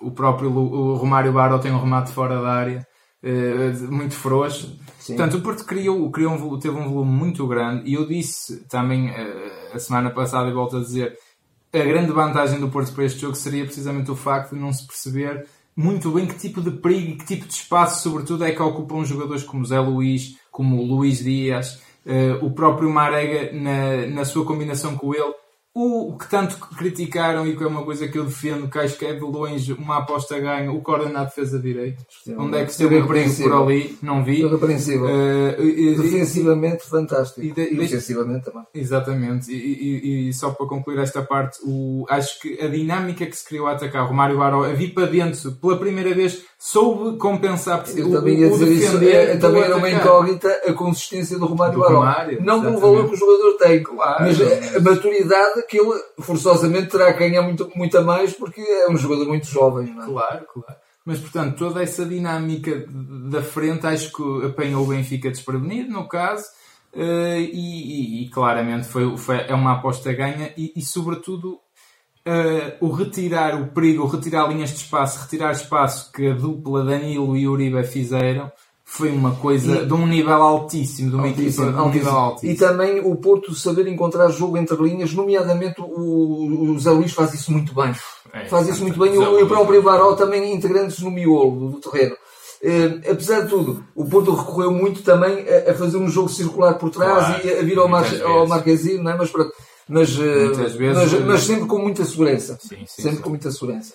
O 0.00 0.10
próprio 0.12 0.50
o 0.50 0.94
Romário 0.94 1.30
Barro 1.30 1.58
tem 1.58 1.70
um 1.72 1.78
remate 1.78 2.10
fora 2.12 2.40
da 2.40 2.50
área 2.50 2.86
uh, 3.22 3.92
muito 3.92 4.14
frouxo. 4.14 4.78
Sim. 4.98 5.16
Portanto, 5.16 5.38
o 5.38 5.40
Porto 5.42 5.64
criou, 5.64 6.10
criou 6.10 6.32
um, 6.32 6.58
teve 6.58 6.76
um 6.76 6.88
volume 6.88 7.12
muito 7.12 7.46
grande 7.46 7.88
e 7.88 7.94
eu 7.94 8.06
disse 8.06 8.64
também 8.68 9.10
uh, 9.10 9.74
a 9.74 9.78
semana 9.78 10.10
passada 10.10 10.48
e 10.48 10.52
volto 10.52 10.76
a 10.76 10.80
dizer 10.80 11.18
a 11.72 11.78
grande 11.78 12.12
vantagem 12.12 12.58
do 12.58 12.68
Porto 12.68 12.92
para 12.92 13.04
este 13.04 13.20
jogo 13.20 13.36
seria 13.36 13.64
precisamente 13.64 14.10
o 14.10 14.16
facto 14.16 14.54
de 14.54 14.60
não 14.60 14.72
se 14.72 14.86
perceber 14.86 15.46
muito 15.76 16.10
bem 16.10 16.26
que 16.26 16.34
tipo 16.34 16.60
de 16.60 16.72
perigo 16.72 17.12
e 17.12 17.16
que 17.16 17.24
tipo 17.24 17.46
de 17.46 17.54
espaço, 17.54 18.02
sobretudo, 18.02 18.44
é 18.44 18.52
que 18.52 18.60
ocupam 18.60 19.04
jogadores 19.04 19.44
como 19.44 19.64
Zé 19.64 19.78
Luís, 19.78 20.36
como 20.50 20.82
Luís 20.82 21.22
Dias, 21.22 21.80
uh, 22.04 22.44
o 22.44 22.50
próprio 22.50 22.90
Marega 22.90 23.52
na, 23.52 24.06
na 24.06 24.24
sua 24.24 24.44
combinação 24.44 24.96
com 24.96 25.14
ele 25.14 25.32
o 25.72 26.16
que 26.18 26.28
tanto 26.28 26.56
criticaram 26.76 27.46
e 27.46 27.56
que 27.56 27.62
é 27.62 27.66
uma 27.66 27.84
coisa 27.84 28.08
que 28.08 28.18
eu 28.18 28.24
defendo, 28.24 28.68
que 28.68 28.78
acho 28.78 28.98
que 28.98 29.06
é 29.06 29.12
de 29.12 29.20
longe 29.20 29.72
uma 29.72 29.98
aposta 29.98 30.38
ganha, 30.38 30.72
o 30.72 30.82
coordenado 30.82 31.26
defesa 31.26 31.60
direito. 31.60 32.04
Onde 32.36 32.58
é 32.58 32.64
que 32.64 32.72
esteve 32.72 32.96
o 32.96 33.06
perigo 33.06 33.34
por 33.36 33.52
ali? 33.52 33.96
Não 34.02 34.24
vi. 34.24 34.44
Uh, 34.44 36.02
Defensivamente 36.02 36.84
fantástico. 36.84 37.40
E, 37.40 37.52
de, 37.52 37.72
e 37.72 37.80
ofensivamente 37.80 38.46
também. 38.46 38.64
Exatamente. 38.74 39.52
E, 39.52 39.56
e, 39.56 40.28
e, 40.28 40.32
só 40.32 40.50
para 40.50 40.66
concluir 40.66 40.98
esta 40.98 41.22
parte, 41.22 41.60
o, 41.64 42.04
acho 42.08 42.40
que 42.40 42.60
a 42.60 42.66
dinâmica 42.66 43.24
que 43.24 43.36
se 43.36 43.46
criou 43.46 43.68
a 43.68 43.72
atacar 43.72 44.10
o 44.10 44.14
Mário 44.14 44.38
Baró 44.38 44.64
a 44.64 44.72
vir 44.72 44.92
para 44.92 45.06
dentro 45.06 45.52
pela 45.52 45.78
primeira 45.78 46.12
vez 46.12 46.44
soube 46.58 47.16
compensar 47.16 47.84
eu 47.96 48.08
o, 48.08 48.12
também 48.12 48.40
ia 48.40 48.50
dizer 48.50 48.68
isso, 48.68 48.98
é, 49.04 49.36
também 49.36 49.62
era 49.62 49.76
uma 49.76 49.88
incógnita 49.88 50.48
a 50.66 50.72
consistência 50.72 51.38
do 51.38 51.46
Romário 51.46 51.78
Baró. 51.78 52.04
Não 52.40 52.60
pelo 52.60 52.78
valor 52.78 53.08
que 53.08 53.14
o 53.14 53.18
jogador 53.18 53.56
tem, 53.58 53.82
claro, 53.82 54.24
mas 54.24 54.76
a 54.76 54.80
maturidade 54.80 55.59
que 55.62 55.78
ele 55.78 56.00
forçosamente 56.20 56.88
terá 56.88 57.08
a 57.08 57.12
ganhar 57.12 57.42
muito, 57.42 57.70
muito 57.74 57.96
a 57.96 58.02
mais 58.02 58.32
porque 58.32 58.60
é 58.60 58.90
um 58.90 58.96
jogador 58.96 59.26
muito 59.26 59.46
jovem. 59.46 59.92
Não 59.94 60.02
é? 60.02 60.06
Claro, 60.06 60.46
claro. 60.52 60.80
Mas 61.04 61.18
portanto, 61.18 61.56
toda 61.56 61.82
essa 61.82 62.04
dinâmica 62.04 62.84
da 63.30 63.42
frente 63.42 63.86
acho 63.86 64.12
que 64.12 64.46
apanhou 64.46 64.84
o 64.84 64.88
Benfica 64.88 65.30
desprevenido, 65.30 65.90
no 65.90 66.06
caso, 66.06 66.44
uh, 66.94 67.38
e, 67.38 68.22
e, 68.22 68.24
e, 68.24 68.28
claramente 68.28 68.86
foi, 68.86 69.16
foi, 69.16 69.38
é 69.38 69.54
uma 69.54 69.78
aposta 69.78 70.12
ganha 70.12 70.52
e, 70.56 70.72
e 70.76 70.82
sobretudo 70.82 71.58
uh, 72.26 72.76
o 72.80 72.90
retirar 72.90 73.60
o 73.60 73.68
perigo, 73.68 74.04
o 74.04 74.06
retirar 74.06 74.48
linhas 74.48 74.70
de 74.70 74.76
espaço, 74.76 75.22
retirar 75.22 75.52
espaço 75.52 76.12
que 76.12 76.28
a 76.28 76.34
dupla 76.34 76.84
Danilo 76.84 77.36
e 77.36 77.48
Uribe 77.48 77.82
fizeram, 77.84 78.52
foi 78.90 79.08
uma 79.10 79.36
coisa 79.36 79.82
e, 79.82 79.86
de 79.86 79.92
um 79.92 80.04
nível 80.04 80.42
altíssimo, 80.42 81.10
de 81.10 81.14
uma 81.14 81.28
altíssimo, 81.28 81.66
equipa 81.66 81.82
de 81.82 81.88
um 81.88 81.92
nível 81.92 82.12
altíssimo. 82.12 82.52
E 82.52 82.56
também 82.56 83.00
o 83.00 83.14
Porto 83.14 83.54
saber 83.54 83.86
encontrar 83.86 84.28
jogo 84.30 84.58
entre 84.58 84.76
linhas, 84.82 85.14
nomeadamente 85.14 85.80
o, 85.80 86.72
o 86.72 86.78
Zé 86.78 86.90
Luís 86.90 87.12
faz 87.12 87.32
isso 87.32 87.52
muito 87.52 87.72
bem. 87.72 87.92
É, 88.32 88.46
faz 88.46 88.68
isso 88.68 88.82
muito 88.82 88.98
bem. 88.98 89.14
E 89.14 89.18
o, 89.18 89.44
o 89.44 89.46
próprio 89.46 89.80
Baró 89.80 90.14
também 90.14 90.52
integrantes 90.52 90.98
no 90.98 91.10
miolo 91.10 91.52
do, 91.52 91.68
do 91.68 91.90
terreno. 91.90 92.16
Uh, 92.62 93.12
apesar 93.12 93.42
de 93.42 93.48
tudo, 93.48 93.84
o 93.94 94.04
Porto 94.04 94.34
recorreu 94.34 94.72
muito 94.72 95.02
também 95.02 95.46
a, 95.48 95.70
a, 95.70 95.74
fazer 95.74 95.96
um 95.96 96.08
jogo 96.08 96.28
circular 96.28 96.74
por 96.74 96.90
trás 96.90 97.26
claro, 97.26 97.46
e 97.46 97.58
a 97.58 97.62
vir 97.62 97.78
ao, 97.78 97.88
Mar, 97.88 98.04
ao 98.22 98.46
Marquezinho, 98.46 99.02
não 99.02 99.12
é? 99.12 99.16
Mas 99.16 99.30
pronto 99.30 99.52
mas, 99.88 100.10
eh, 100.20 100.48
vezes, 100.76 101.12
mas, 101.12 101.24
mas, 101.24 101.42
sempre 101.42 101.66
com 101.66 101.78
muita 101.78 102.04
segurança. 102.04 102.56
Sim, 102.60 102.76
sim, 102.86 103.02
sempre 103.02 103.16
sim. 103.16 103.22
com 103.22 103.30
muita 103.30 103.50
segurança. 103.50 103.92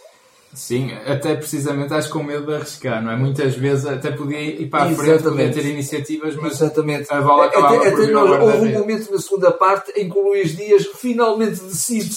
Sim, 0.53 0.91
até 1.05 1.35
precisamente 1.35 1.93
acho 1.93 2.09
com 2.09 2.23
medo 2.23 2.45
de 2.45 2.55
arriscar, 2.55 3.03
não 3.03 3.11
é? 3.11 3.15
Muitas 3.17 3.55
vezes 3.55 3.85
até 3.85 4.11
podia 4.11 4.39
ir 4.39 4.69
para 4.69 4.85
a 4.85 4.95
frente, 4.95 5.23
podia 5.23 5.51
ter 5.51 5.65
iniciativas, 5.65 6.35
mas 6.35 6.53
Exatamente. 6.53 7.11
a 7.11 7.21
bola 7.21 7.45
acabava 7.45 7.75
até, 7.75 7.91
por 7.91 8.03
até 8.03 8.11
nós, 8.11 8.41
Houve 8.41 8.67
um 8.69 8.79
momento 8.79 9.11
na 9.11 9.19
segunda 9.19 9.51
parte 9.51 9.91
em 9.99 10.09
que 10.09 10.17
o 10.17 10.29
Luís 10.29 10.55
Dias 10.55 10.85
finalmente 10.95 11.61
decide 11.61 12.15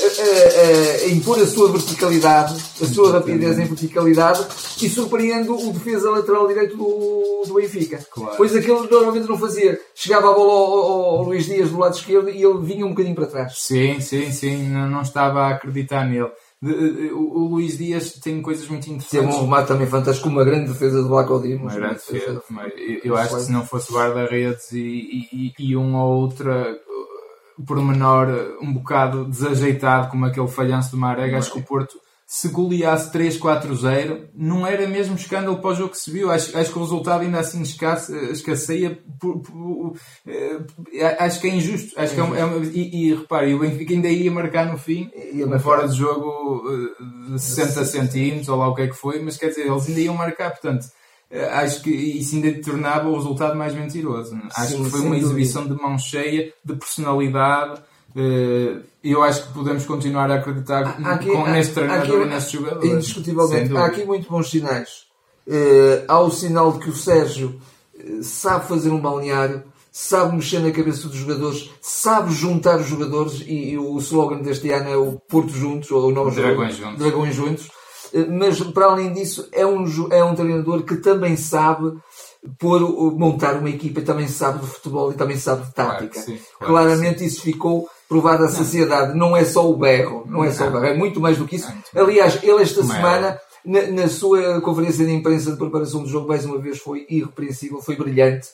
a, 0.00 0.06
a, 0.06 1.06
a, 1.06 1.08
impor 1.10 1.38
a 1.40 1.46
sua 1.46 1.70
verticalidade, 1.70 2.54
a 2.80 2.86
sua 2.86 3.12
rapidez 3.12 3.58
em 3.58 3.64
verticalidade 3.64 4.46
e 4.82 4.88
surpreende 4.88 5.50
o 5.50 5.72
defesa 5.72 6.10
lateral 6.10 6.46
direito 6.48 6.76
do, 6.76 7.42
do 7.46 7.54
Benfica. 7.54 8.04
Claro. 8.10 8.36
Pois 8.36 8.54
aquele 8.54 8.88
normalmente 8.88 9.28
não 9.28 9.38
fazia. 9.38 9.78
Chegava 9.94 10.30
a 10.30 10.34
bola 10.34 10.52
ao, 10.52 10.74
ao, 10.74 11.04
ao, 11.18 11.22
Luís 11.24 11.46
Dias 11.46 11.70
do 11.70 11.78
lado 11.78 11.94
esquerdo 11.94 12.28
e 12.28 12.42
ele 12.42 12.58
vinha 12.60 12.84
um 12.84 12.90
bocadinho 12.90 13.14
para 13.14 13.26
trás. 13.26 13.54
Sim, 13.56 14.00
sim, 14.00 14.30
sim. 14.32 14.68
Não, 14.68 14.88
não 14.88 15.02
estava 15.02 15.42
a 15.42 15.50
acreditar 15.50 16.04
nele. 16.06 16.30
O, 16.62 17.40
o 17.40 17.48
Luís 17.48 17.76
Dias 17.76 18.12
tem 18.12 18.40
coisas 18.40 18.66
muito 18.68 18.84
interessantes. 18.84 19.10
Teve 19.10 19.26
um 19.26 19.40
remate 19.42 19.68
também 19.68 19.86
fantástico, 19.86 20.28
uma 20.28 20.44
grande 20.44 20.72
defesa 20.72 21.02
do 21.02 21.08
Black 21.08 21.30
Odimos. 21.30 21.74
Uma 21.74 21.74
grande 21.74 21.94
defesa. 21.94 22.42
Eu, 22.76 23.00
eu 23.04 23.16
acho 23.16 23.36
que 23.36 23.42
se 23.42 23.52
não 23.52 23.66
fosse 23.66 23.92
o 23.92 23.96
guarda-redes 23.96 24.72
e, 24.72 25.28
e, 25.32 25.52
e 25.58 25.76
um 25.76 25.94
ou 25.94 26.22
outra 26.22 26.74
pormenor 27.66 28.58
um 28.60 28.72
bocado 28.72 29.24
desajeitado, 29.26 30.08
como 30.08 30.26
aquele 30.26 30.48
falhanço 30.48 30.90
do 30.90 30.96
Marega, 30.96 31.38
acho 31.38 31.52
que 31.52 31.58
o 31.58 31.62
Porto 31.62 31.98
se 32.34 32.48
goleasse 32.48 33.12
3-4-0, 33.12 34.30
não 34.34 34.66
era 34.66 34.88
mesmo 34.88 35.14
escândalo 35.14 35.60
para 35.60 35.70
o 35.70 35.74
jogo 35.76 35.90
que 35.90 35.98
se 35.98 36.10
viu. 36.10 36.32
Acho, 36.32 36.58
acho 36.58 36.72
que 36.72 36.76
o 36.76 36.82
resultado 36.82 37.20
ainda 37.20 37.38
assim 37.38 37.62
escasse, 37.62 38.12
escasseia. 38.32 38.98
Por, 39.20 39.38
por, 39.38 39.96
eh, 40.26 41.16
acho 41.20 41.40
que 41.40 41.46
é 41.46 41.54
injusto. 41.54 41.96
Acho 41.96 42.12
que 42.12 42.20
é, 42.20 42.24
é 42.24 42.58
e, 42.72 43.06
e 43.06 43.14
repare, 43.14 43.54
o 43.54 43.60
Benfica 43.60 43.94
ainda 43.94 44.08
ia 44.08 44.32
marcar 44.32 44.66
no 44.66 44.76
fim, 44.76 45.12
fora 45.60 45.86
de 45.86 45.96
jogo 45.96 46.64
eh, 46.68 47.34
de 47.34 47.40
60 47.40 47.84
centímetros, 47.84 48.48
ou 48.48 48.58
lá 48.58 48.66
o 48.66 48.74
que 48.74 48.82
é 48.82 48.88
que 48.88 48.96
foi, 48.96 49.22
mas 49.22 49.36
quer 49.36 49.50
dizer, 49.50 49.68
eles 49.68 49.86
ainda 49.86 50.00
iam 50.00 50.16
marcar, 50.16 50.50
portanto 50.50 50.86
acho 51.52 51.82
que 51.82 51.90
isso 51.90 52.34
ainda 52.36 52.52
tornava 52.62 53.08
o 53.08 53.14
resultado 53.14 53.56
mais 53.56 53.74
mentiroso. 53.74 54.36
Acho 54.56 54.72
Sim, 54.72 54.84
que 54.84 54.90
foi 54.90 55.00
uma 55.00 55.16
exibição 55.16 55.66
de 55.66 55.74
mão 55.74 55.98
cheia, 55.98 56.52
de 56.64 56.74
personalidade. 56.74 57.80
Eh, 58.16 58.80
eu 59.02 59.22
acho 59.22 59.46
que 59.46 59.52
podemos 59.52 59.84
continuar 59.84 60.30
a 60.30 60.36
acreditar 60.36 60.96
aqui, 61.04 61.30
com, 61.30 61.46
neste 61.48 61.74
treinador 61.74 62.20
aqui, 62.20 62.26
e 62.26 62.30
nestes 62.30 62.52
jogadores. 62.52 62.90
Indiscutivelmente. 62.90 63.76
Há 63.76 63.86
aqui 63.86 64.04
muito 64.04 64.30
bons 64.30 64.50
sinais. 64.50 65.04
Uh, 65.46 66.04
há 66.08 66.20
o 66.20 66.30
sinal 66.30 66.72
de 66.72 66.78
que 66.78 66.88
o 66.88 66.96
Sérgio 66.96 67.60
eh, 67.98 68.22
sabe 68.22 68.66
fazer 68.66 68.88
um 68.88 68.98
balneário, 68.98 69.62
sabe 69.92 70.34
mexer 70.34 70.60
na 70.60 70.70
cabeça 70.70 71.06
dos 71.06 71.18
jogadores, 71.18 71.70
sabe 71.82 72.32
juntar 72.32 72.80
os 72.80 72.86
jogadores 72.86 73.42
e, 73.46 73.72
e 73.72 73.78
o 73.78 73.98
slogan 73.98 74.40
deste 74.40 74.70
ano 74.70 74.88
é 74.88 74.96
o 74.96 75.20
Porto 75.28 75.52
Juntos, 75.52 75.90
ou 75.90 76.08
o 76.08 76.10
novo 76.10 76.30
Dragões 76.30 76.76
Juntos. 76.76 76.98
Dragões 76.98 77.34
Juntos. 77.34 77.68
Mas, 78.30 78.60
para 78.60 78.86
além 78.86 79.12
disso, 79.12 79.48
é 79.52 79.66
um, 79.66 79.84
é 80.10 80.24
um 80.24 80.34
treinador 80.34 80.84
que 80.84 80.96
também 80.96 81.36
sabe 81.36 81.92
pôr, 82.58 82.80
montar 83.18 83.56
uma 83.56 83.68
equipa, 83.68 84.00
também 84.00 84.28
sabe 84.28 84.60
de 84.60 84.66
futebol 84.66 85.10
e 85.12 85.14
também 85.14 85.36
sabe 85.36 85.66
de 85.66 85.74
tática. 85.74 86.08
Claro 86.08 86.26
sim, 86.26 86.38
claro 86.58 86.72
Claramente 86.72 87.24
isso 87.24 87.42
ficou 87.42 87.88
provado 88.08 88.44
à 88.44 88.48
sociedade. 88.48 89.16
Não 89.16 89.36
é 89.36 89.44
só 89.44 89.68
o 89.68 89.76
berro, 89.76 90.24
não 90.28 90.44
é 90.44 90.50
só 90.50 90.68
o 90.68 90.70
berro, 90.70 90.84
é 90.84 90.96
muito 90.96 91.20
mais 91.20 91.38
do 91.38 91.46
que 91.46 91.56
isso. 91.56 91.72
Aliás, 91.94 92.42
ele 92.42 92.62
esta 92.62 92.80
é 92.80 92.84
semana, 92.84 93.40
na, 93.64 93.82
na, 93.88 94.08
sua 94.08 94.60
conferência 94.60 95.04
de 95.04 95.12
imprensa 95.12 95.52
de 95.52 95.58
preparação 95.58 96.02
do 96.02 96.08
jogo, 96.08 96.28
mais 96.28 96.44
uma 96.44 96.58
vez 96.58 96.78
foi 96.78 97.06
irrepreensível, 97.08 97.80
foi 97.80 97.96
brilhante 97.96 98.48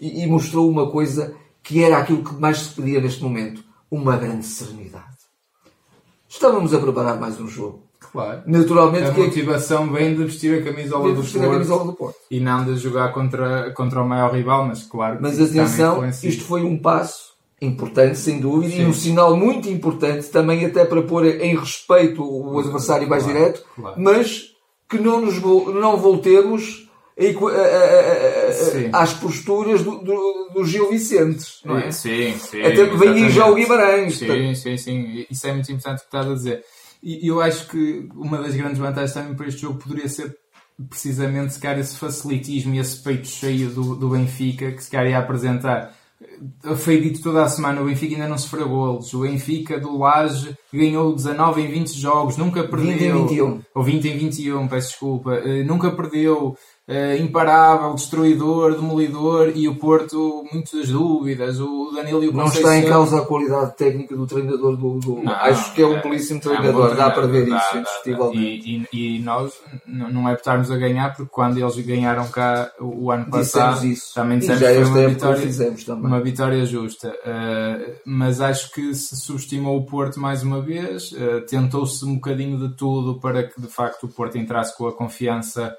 e, 0.00 0.22
e 0.22 0.26
mostrou 0.26 0.68
uma 0.70 0.90
coisa 0.90 1.34
que 1.62 1.82
era 1.82 1.98
aquilo 1.98 2.24
que 2.24 2.34
mais 2.34 2.58
se 2.58 2.74
pedia 2.74 3.00
neste 3.00 3.22
momento: 3.22 3.62
uma 3.90 4.16
grande 4.16 4.44
serenidade. 4.44 5.16
Estávamos 6.28 6.74
a 6.74 6.78
preparar 6.78 7.18
mais 7.18 7.40
um 7.40 7.48
jogo. 7.48 7.86
Claro. 8.12 8.42
Naturalmente 8.46 9.08
a 9.08 9.12
que 9.12 9.20
motivação 9.20 9.92
vem 9.92 10.14
de 10.14 10.24
vestir 10.24 10.60
a 10.60 10.62
camisola, 10.62 11.12
do, 11.12 11.22
vestir 11.22 11.42
a 11.42 11.50
camisola 11.50 11.84
do 11.84 11.92
Porto 11.92 12.16
e 12.30 12.40
não 12.40 12.64
de 12.64 12.76
jogar 12.76 13.12
contra, 13.12 13.72
contra 13.72 14.02
o 14.02 14.08
maior 14.08 14.32
rival, 14.32 14.66
mas 14.66 14.82
claro. 14.82 15.18
Mas 15.20 15.40
atenção, 15.40 16.06
isto 16.08 16.44
foi 16.44 16.62
um 16.62 16.78
passo 16.78 17.35
importante, 17.60 18.18
sem 18.18 18.38
dúvida, 18.38 18.74
Sim. 18.74 18.82
e 18.82 18.86
um 18.86 18.92
sinal 18.92 19.36
muito 19.36 19.68
importante 19.68 20.28
também 20.28 20.64
até 20.64 20.84
para 20.84 21.02
pôr 21.02 21.24
em 21.26 21.56
respeito 21.56 22.22
o 22.22 22.58
adversário 22.58 23.08
mais 23.08 23.24
claro, 23.24 23.38
direto, 23.38 23.64
claro. 23.74 24.00
mas 24.00 24.52
que 24.88 24.98
não 24.98 25.20
nos 25.20 25.40
não 25.40 25.96
voltemos 25.96 26.86
às 28.92 29.14
posturas 29.14 29.82
do, 29.82 29.98
do, 29.98 30.50
do, 30.54 30.64
Gil 30.64 30.90
Vicentes, 30.90 31.60
não 31.64 31.78
é? 31.78 31.90
Sim, 31.90 32.34
sim. 32.38 32.60
Até 32.60 32.88
que 32.88 32.96
vem 32.96 33.28
já 33.30 33.46
o 33.46 33.54
Guimarães. 33.54 34.18
Sim, 34.18 34.54
sim, 34.54 34.76
sim. 34.76 35.26
Isso 35.30 35.46
é 35.46 35.52
muito 35.52 35.72
importante 35.72 35.98
o 35.98 36.00
que 36.00 36.06
estás 36.06 36.28
a 36.28 36.34
dizer. 36.34 36.62
E 37.02 37.26
eu 37.26 37.40
acho 37.40 37.68
que 37.68 38.08
uma 38.14 38.38
das 38.38 38.54
grandes 38.54 38.78
vantagens 38.78 39.14
também 39.14 39.34
para 39.34 39.48
este 39.48 39.62
jogo 39.62 39.78
poderia 39.78 40.08
ser 40.08 40.36
precisamente 40.90 41.54
se 41.54 41.60
calhar 41.60 41.78
esse 41.78 41.96
facilitismo 41.96 42.74
e 42.74 42.78
esse 42.78 43.02
peito 43.02 43.26
cheio 43.26 43.70
do, 43.70 43.94
do 43.94 44.10
Benfica 44.10 44.72
que 44.72 44.84
se 44.84 44.90
calhar 44.90 45.10
ia 45.10 45.18
apresentar. 45.18 45.96
Foi 46.76 47.00
dito 47.00 47.22
toda 47.22 47.44
a 47.44 47.48
semana, 47.48 47.80
o 47.80 47.84
Benfica 47.84 48.14
ainda 48.14 48.28
não 48.28 48.38
sofreu 48.38 48.68
golos. 48.68 49.12
O 49.12 49.20
Benfica 49.20 49.78
do 49.78 49.98
Laje 49.98 50.56
ganhou 50.72 51.14
19 51.14 51.62
em 51.62 51.68
20 51.68 51.92
jogos, 51.92 52.36
nunca 52.36 52.64
perdeu. 52.64 52.92
20 52.92 53.02
em 53.02 53.26
21. 53.26 53.62
Ou 53.74 53.82
20 53.82 54.08
em 54.08 54.18
21, 54.18 54.68
peço 54.68 54.88
desculpa. 54.88 55.34
Eh, 55.34 55.62
nunca 55.62 55.90
perdeu 55.90 56.56
uh, 56.88 57.20
imparável, 57.20 57.94
destruidor, 57.94 58.74
demolidor 58.74 59.52
e 59.54 59.68
o 59.68 59.76
Porto, 59.76 60.44
muitas 60.52 60.88
dúvidas. 60.88 61.60
O 61.60 61.90
Danilo 61.94 62.24
e 62.24 62.28
o 62.28 62.32
Não 62.32 62.46
está 62.46 62.76
em 62.76 62.86
causa 62.86 63.18
a 63.18 63.26
qualidade 63.26 63.76
técnica 63.76 64.16
do 64.16 64.26
treinador 64.26 64.76
do. 64.76 64.98
do... 64.98 65.22
Não, 65.22 65.32
acho 65.32 65.74
que 65.74 65.82
é 65.82 65.86
um 65.86 66.00
belíssimo 66.00 66.40
treinador, 66.40 66.92
é 66.92 66.94
dá 66.94 67.10
para 67.10 67.26
ver 67.26 67.48
dá, 67.48 67.56
isso, 67.56 67.78
indiscutivelmente. 67.78 68.70
E, 68.70 68.88
e, 68.92 69.16
e, 69.16 69.18
nós 69.20 69.52
não 69.86 70.28
é 70.28 70.32
por 70.32 70.40
estarmos 70.40 70.70
a 70.70 70.76
ganhar, 70.76 71.14
porque 71.14 71.30
quando 71.30 71.58
eles 71.58 71.76
ganharam 71.78 72.28
cá 72.28 72.70
o, 72.78 73.04
o 73.04 73.10
ano 73.10 73.30
passado, 73.30 73.84
isso. 73.86 74.14
também 74.14 74.38
dissemos 74.38 74.60
que 74.60 74.84
foi 74.84 74.84
uma 74.84 75.08
vitória, 75.08 75.48
uma 75.88 76.20
vitória 76.20 76.64
justa. 76.64 77.08
Uh, 77.08 77.96
mas 78.04 78.40
acho 78.40 78.70
que 78.72 78.94
se 78.94 79.16
subestimou 79.16 79.76
o 79.76 79.84
Porto 79.84 80.20
mais 80.20 80.42
uma 80.42 80.60
vez, 80.60 81.12
uh, 81.12 81.40
tentou-se 81.48 82.04
um 82.04 82.14
bocadinho 82.14 82.58
de 82.58 82.74
tudo 82.74 83.18
para 83.18 83.42
que 83.42 83.60
de 83.60 83.68
facto 83.68 84.04
o 84.04 84.08
Porto 84.08 84.38
entrasse 84.38 84.76
com 84.76 84.86
a 84.86 84.92
confiança 84.92 85.76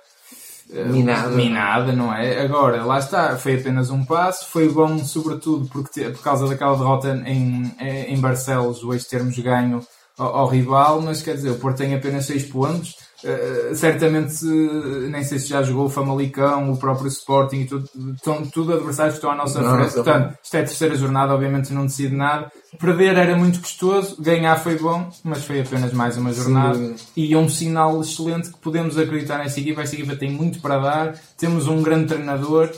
minada. 0.69 1.29
minada, 1.29 1.93
não 1.93 2.13
é? 2.13 2.41
Agora, 2.41 2.83
lá 2.83 3.00
está, 3.00 3.38
foi 3.38 3.55
apenas 3.55 3.89
um 3.89 4.03
passo, 4.03 4.47
foi 4.47 4.69
bom 4.69 4.97
sobretudo 5.00 5.67
porque, 5.69 6.09
por 6.09 6.21
causa 6.21 6.47
daquela 6.47 6.77
derrota 6.77 7.21
em, 7.25 7.74
em 7.79 8.19
Barcelos, 8.19 8.83
o 8.83 8.93
ex-termos 8.93 9.38
ganho 9.39 9.81
ao, 10.17 10.36
ao, 10.36 10.47
rival, 10.47 11.01
mas 11.01 11.21
quer 11.21 11.36
dizer, 11.36 11.51
o 11.51 11.59
Porto 11.59 11.77
tem 11.77 11.95
apenas 11.95 12.25
6 12.25 12.45
pontos, 12.45 12.95
Uh, 13.24 13.75
certamente 13.75 14.45
nem 14.45 15.24
sei 15.24 15.39
se 15.39 15.47
já 15.47 15.63
jogou 15.63 15.86
o 15.86 15.89
Famalicão, 15.89 16.71
o 16.71 16.77
próprio 16.77 17.07
Sporting, 17.07 17.65
tudo, 17.65 17.89
estão, 18.15 18.45
tudo 18.45 18.74
adversários 18.74 19.13
que 19.13 19.17
estão 19.17 19.31
à 19.31 19.36
nossa 19.36 19.59
não, 19.59 19.75
frente. 19.75 19.93
Portanto, 19.93 20.38
isto 20.43 20.55
é 20.55 20.59
a 20.59 20.63
terceira 20.63 20.95
jornada, 20.95 21.33
obviamente 21.33 21.74
não 21.74 21.86
decide 21.86 22.15
nada. 22.15 22.51
Perder 22.79 23.17
era 23.17 23.36
muito 23.36 23.59
custoso, 23.59 24.21
ganhar 24.21 24.55
foi 24.57 24.77
bom, 24.77 25.09
mas 25.24 25.43
foi 25.43 25.62
apenas 25.62 25.91
mais 25.93 26.15
uma 26.15 26.31
jornada. 26.31 26.77
Sim. 26.77 26.95
E 27.15 27.33
é 27.33 27.38
um 27.38 27.50
sinal 27.50 28.00
excelente 28.01 28.51
que 28.51 28.59
podemos 28.59 28.97
acreditar 28.97 29.39
nesta 29.39 29.59
equipa. 29.59 29.81
Esta 29.81 29.95
equipa 29.95 30.15
tem 30.15 30.31
muito 30.31 30.62
para 30.62 30.77
dar, 30.77 31.13
temos 31.38 31.67
um 31.67 31.81
grande 31.81 32.07
treinador 32.07 32.69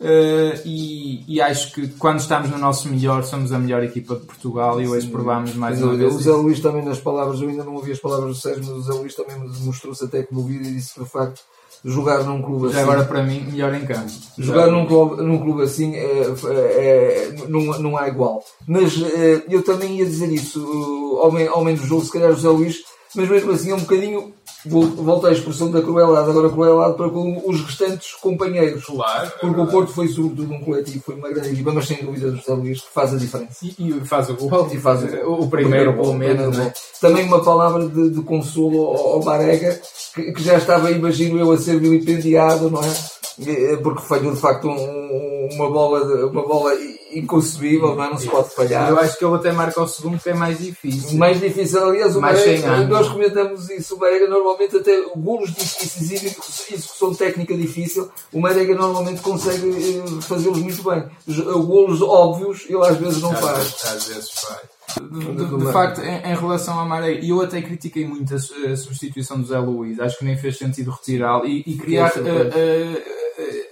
Uh, 0.00 0.54
e, 0.64 1.24
e, 1.26 1.40
acho 1.40 1.72
que 1.72 1.88
quando 1.88 2.20
estamos 2.20 2.48
no 2.48 2.56
nosso 2.56 2.88
melhor 2.88 3.24
somos 3.24 3.52
a 3.52 3.58
melhor 3.58 3.82
equipa 3.82 4.14
de 4.14 4.26
Portugal 4.26 4.80
e 4.80 4.86
hoje 4.86 5.08
provamos 5.08 5.54
mais 5.56 5.82
uma 5.82 5.96
vez. 5.96 6.14
O 6.14 6.20
Zé 6.20 6.30
Luís 6.30 6.60
também 6.60 6.84
nas 6.84 7.00
palavras, 7.00 7.40
eu 7.40 7.48
ainda 7.48 7.64
não 7.64 7.74
ouvi 7.74 7.90
as 7.90 7.98
palavras 7.98 8.36
do 8.36 8.40
Sérgio, 8.40 8.62
mas 8.64 8.76
o 8.76 8.82
Zé 8.82 8.92
Luís 8.92 9.16
também 9.16 9.36
mostrou-se 9.64 10.04
até 10.04 10.22
comovido 10.22 10.68
e 10.68 10.74
disse 10.74 10.94
que 10.94 11.02
de 11.02 11.10
facto 11.10 11.40
jogar 11.84 12.22
num 12.22 12.40
clube 12.40 12.68
Já 12.68 12.80
assim. 12.80 12.90
agora 12.90 13.04
para 13.04 13.24
mim, 13.24 13.40
melhor 13.40 13.74
em 13.74 13.84
campo. 13.84 14.12
Jogar 14.38 14.68
num 14.68 14.86
clube, 14.86 15.22
num 15.22 15.38
clube 15.40 15.62
assim 15.62 15.96
é, 15.96 16.32
é, 16.52 17.32
não, 17.48 17.60
não 17.80 17.96
há 17.96 18.06
igual. 18.06 18.44
Mas 18.68 19.02
é, 19.02 19.42
eu 19.48 19.62
também 19.62 19.96
ia 19.96 20.04
dizer 20.04 20.30
isso, 20.32 21.18
homem, 21.22 21.48
homem 21.48 21.74
do 21.74 21.84
jogo, 21.84 22.04
se 22.04 22.12
calhar 22.12 22.30
o 22.30 22.36
Zé 22.36 22.48
Luís, 22.48 22.84
mas 23.14 23.28
mesmo 23.28 23.52
assim 23.52 23.70
é 23.70 23.74
um 23.74 23.80
bocadinho 23.80 24.34
volta 24.66 25.28
à 25.28 25.32
expressão 25.32 25.70
da 25.70 25.80
crueldade, 25.80 26.30
agora 26.30 26.50
crueldade 26.50 26.96
para 26.96 27.08
com 27.10 27.42
os 27.46 27.60
restantes 27.62 28.14
companheiros. 28.14 28.84
Claro. 28.84 29.32
Porque 29.40 29.60
é 29.60 29.62
o 29.62 29.66
Porto 29.66 29.92
foi 29.92 30.08
sobretudo 30.08 30.52
um 30.52 30.60
coletivo, 30.60 31.02
foi 31.04 31.14
uma 31.14 31.28
grande 31.28 31.50
equipa, 31.50 31.72
mas 31.72 31.86
sem 31.86 32.04
dúvida 32.04 32.30
José 32.34 32.52
Luís 32.52 32.80
que 32.80 32.92
faz 32.92 33.14
a 33.14 33.16
diferença. 33.16 33.54
E, 33.62 33.74
e 33.78 34.00
faz 34.04 34.28
o 34.30 34.34
gol. 34.34 34.68
E 34.72 34.78
faz 34.78 35.02
o, 35.04 35.32
o 35.32 35.48
primeiro, 35.48 35.94
pelo 35.94 36.14
menos. 36.14 36.58
É? 36.58 36.72
Também 37.00 37.24
uma 37.24 37.42
palavra 37.42 37.88
de, 37.88 38.10
de 38.10 38.22
consolo 38.22 38.88
ao, 38.88 39.08
ao 39.14 39.20
Barega, 39.20 39.80
que, 40.14 40.32
que, 40.32 40.42
já 40.42 40.56
estava, 40.56 40.90
imagino 40.90 41.38
eu, 41.38 41.52
a 41.52 41.58
ser 41.58 41.78
vilipendiado, 41.78 42.70
não 42.70 42.80
é? 42.82 43.76
Porque 43.76 44.02
falhou 44.02 44.34
de 44.34 44.40
facto 44.40 44.68
um, 44.68 45.37
uma 45.54 45.70
bola, 45.70 46.26
uma 46.26 46.46
bola 46.46 46.74
inconcebível, 47.12 47.94
não, 47.94 48.04
é? 48.04 48.10
não 48.10 48.18
se 48.18 48.28
pode 48.28 48.50
falhar. 48.50 48.88
Eu 48.88 48.98
acho 48.98 49.18
que 49.18 49.24
ele 49.24 49.34
até 49.34 49.52
marca 49.52 49.82
o 49.82 49.88
segundo, 49.88 50.18
que 50.18 50.28
é 50.28 50.34
mais 50.34 50.58
difícil. 50.58 51.18
Mais 51.18 51.40
difícil, 51.40 51.82
aliás, 51.82 52.16
o 52.16 52.20
mais 52.20 52.38
Marega, 52.38 52.86
nós 52.86 53.08
comentamos 53.08 53.70
isso, 53.70 53.96
o 53.96 53.98
Marega 53.98 54.28
normalmente 54.28 54.76
até 54.76 55.02
golos 55.16 55.52
difíceis 55.54 56.22
e 56.22 56.74
execução 56.74 57.14
técnica 57.14 57.56
difícil, 57.56 58.10
o 58.32 58.40
Marega 58.40 58.74
normalmente 58.74 59.20
consegue 59.20 59.68
eh, 59.68 60.20
fazê-los 60.22 60.58
muito 60.58 60.82
bem. 60.82 61.04
Os 61.26 61.38
golos 61.40 62.02
óbvios, 62.02 62.66
ele 62.68 62.84
às 62.84 62.96
vezes 62.96 63.20
não 63.20 63.32
às 63.32 63.40
faz. 63.40 63.58
Vezes, 63.58 63.84
às 63.84 64.06
vezes 64.06 64.30
faz. 64.30 64.78
De, 64.98 65.34
de, 65.34 65.58
de 65.58 65.72
facto, 65.72 66.00
em, 66.00 66.32
em, 66.32 66.34
relação 66.34 66.80
a 66.80 66.84
Marega, 66.84 67.24
eu 67.24 67.40
até 67.42 67.60
critiquei 67.60 68.06
muito 68.06 68.34
a, 68.34 68.36
a, 68.36 68.76
substituição 68.76 69.38
do 69.38 69.46
Zé 69.46 69.58
Luís, 69.58 70.00
acho 70.00 70.18
que 70.18 70.24
nem 70.24 70.36
fez 70.36 70.56
sentido 70.56 70.90
retirá-lo 70.90 71.46
e, 71.46 71.62
e 71.66 71.76
criar 71.76 72.06
a, 72.06 73.17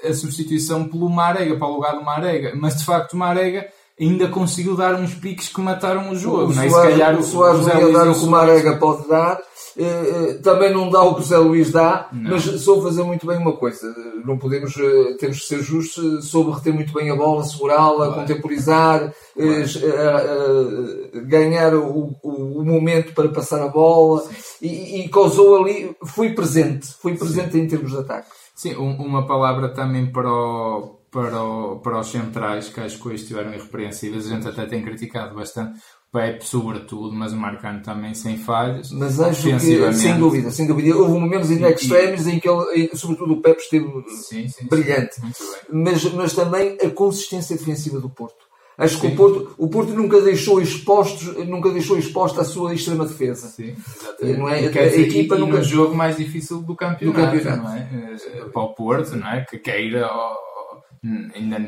a, 0.09 0.15
substituição 0.15 0.89
pelo 0.89 1.09
Marega, 1.09 1.57
para 1.57 1.69
o 1.69 1.75
lugar 1.75 1.97
do 1.97 2.05
Marega, 2.05 2.53
mas 2.55 2.77
de 2.77 2.85
facto 2.85 3.15
o 3.15 3.17
Marega 3.17 3.67
ainda 3.99 4.29
conseguiu 4.29 4.77
dar 4.77 4.95
uns 4.95 5.15
piques 5.15 5.49
que 5.49 5.61
mataram 5.61 6.11
o 6.11 6.17
jogo. 6.17 6.51
O? 6.51 6.53
Soares, 6.53 6.73
se 6.73 6.81
calhar 6.83 7.19
o 7.19 7.23
Soares 7.23 7.67
não 7.67 7.81
ia 7.81 7.93
dar 7.93 8.09
o 8.09 8.15
que 8.15 8.25
o 8.25 8.31
Marega 8.31 8.77
pode 8.77 9.09
dar, 9.09 9.41
eh, 9.79 9.83
eh, 9.83 10.35
também 10.43 10.73
não 10.73 10.89
dá 10.89 11.03
o 11.03 11.15
que 11.15 11.21
o 11.21 11.25
Zé 11.25 11.37
Luís 11.37 11.71
dá, 11.71 12.09
não. 12.11 12.31
mas 12.31 12.43
soube 12.63 12.83
fazer 12.83 13.03
muito 13.03 13.27
bem 13.27 13.37
uma 13.37 13.53
coisa. 13.53 13.95
Não 14.25 14.39
podemos, 14.39 14.75
eh, 14.77 15.17
temos 15.19 15.41
que 15.41 15.47
ser 15.47 15.63
justos, 15.63 16.31
soube 16.31 16.53
reter 16.53 16.73
muito 16.73 16.95
bem 16.95 17.11
a 17.11 17.15
bola, 17.15 17.45
segurá-la, 17.45 18.15
contemporizar, 18.15 19.13
ganhar 21.27 21.75
o, 21.75 22.17
o, 22.23 22.61
o, 22.61 22.65
momento 22.65 23.13
para 23.13 23.29
passar 23.29 23.63
a 23.63 23.69
bola 23.69 24.25
e, 24.63 25.01
e, 25.01 25.09
causou 25.11 25.63
ali, 25.63 25.95
foi 26.05 26.31
presente, 26.31 26.87
foi 27.01 27.15
presente 27.15 27.53
Sim. 27.53 27.61
em 27.61 27.67
termos 27.67 27.93
de 27.93 27.99
ataque. 27.99 28.29
Sim, 28.57 28.75
uma 28.75 29.27
palavra 29.27 29.69
também 29.69 30.11
para 30.11 30.33
o, 30.33 30.99
para, 31.11 31.43
o, 31.43 31.79
para 31.81 32.01
os 32.01 32.11
centrais, 32.11 32.71
que 32.71 32.81
acho 32.81 32.99
que 32.99 33.07
hoje 33.07 33.23
estiveram 33.23 33.53
irrepreensíveis. 33.53 34.27
A 34.27 34.35
gente 34.35 34.49
até 34.49 34.65
tem 34.65 34.83
criticado 34.83 35.35
bastante 35.35 35.79
Pepe, 36.11 36.43
sobretudo, 36.43 37.13
mas 37.15 37.35
o 37.35 37.37
Marcano 37.37 37.83
também 37.83 38.15
sem 38.15 38.39
falhas. 38.39 38.91
Mas 38.91 39.21
acho 39.21 39.43
que, 39.43 39.61
sem 39.93 40.19
dúvida, 40.19 40.51
sem 40.51 40.67
dúvida. 40.67 40.97
Houve 40.97 41.21
momentos 41.21 41.51
em 41.51 41.63
extremes 41.63 42.27
em 42.27 42.41
que 42.41 42.49
ele, 42.49 42.91
sobretudo 42.95 43.35
o 43.35 43.43
Pepe 43.43 43.61
esteve 43.61 43.87
sim, 44.09 44.49
sim, 44.49 44.67
brilhante. 44.67 45.17
Sim, 45.17 45.33
mas, 45.71 46.05
mas 46.15 46.33
também 46.33 46.79
a 46.83 46.89
consistência 46.89 47.59
defensiva 47.59 48.01
do 48.01 48.09
Porto. 48.09 48.46
Acho 48.79 49.01
que 49.01 49.07
o 49.07 49.17
Porto, 49.17 49.55
o 49.57 49.69
Porto 49.69 49.95
nunca 49.95 50.21
deixou 50.21 50.61
expostos, 50.61 51.35
nunca 51.47 51.71
deixou 51.71 51.97
exposta 51.99 52.43
a 52.43 52.45
sua 52.45 52.75
extrema 52.75 53.07
defesa. 53.07 53.49
Sim, 53.49 53.75
exatamente. 53.99 54.39
Não 54.39 54.49
é? 54.49 54.67
A 54.67 54.69
dizer, 54.71 55.01
equipa 55.09 55.35
e, 55.37 55.39
nunca- 55.39 55.55
e 55.57 55.59
no 55.61 55.65
jogo 55.65 55.95
mais 55.95 56.17
difícil 56.19 56.59
do 56.61 56.77
campeonato, 56.77 57.05
Do 57.07 57.13
campeonato. 57.33 57.63
não 57.63 57.75
é? 57.75 57.89
Eh, 58.35 58.45
Para 58.53 58.63
o 58.63 58.75
Porto, 58.75 59.17
não 59.17 59.29
é? 59.29 59.47
Que 59.49 59.59
queira 59.59 60.07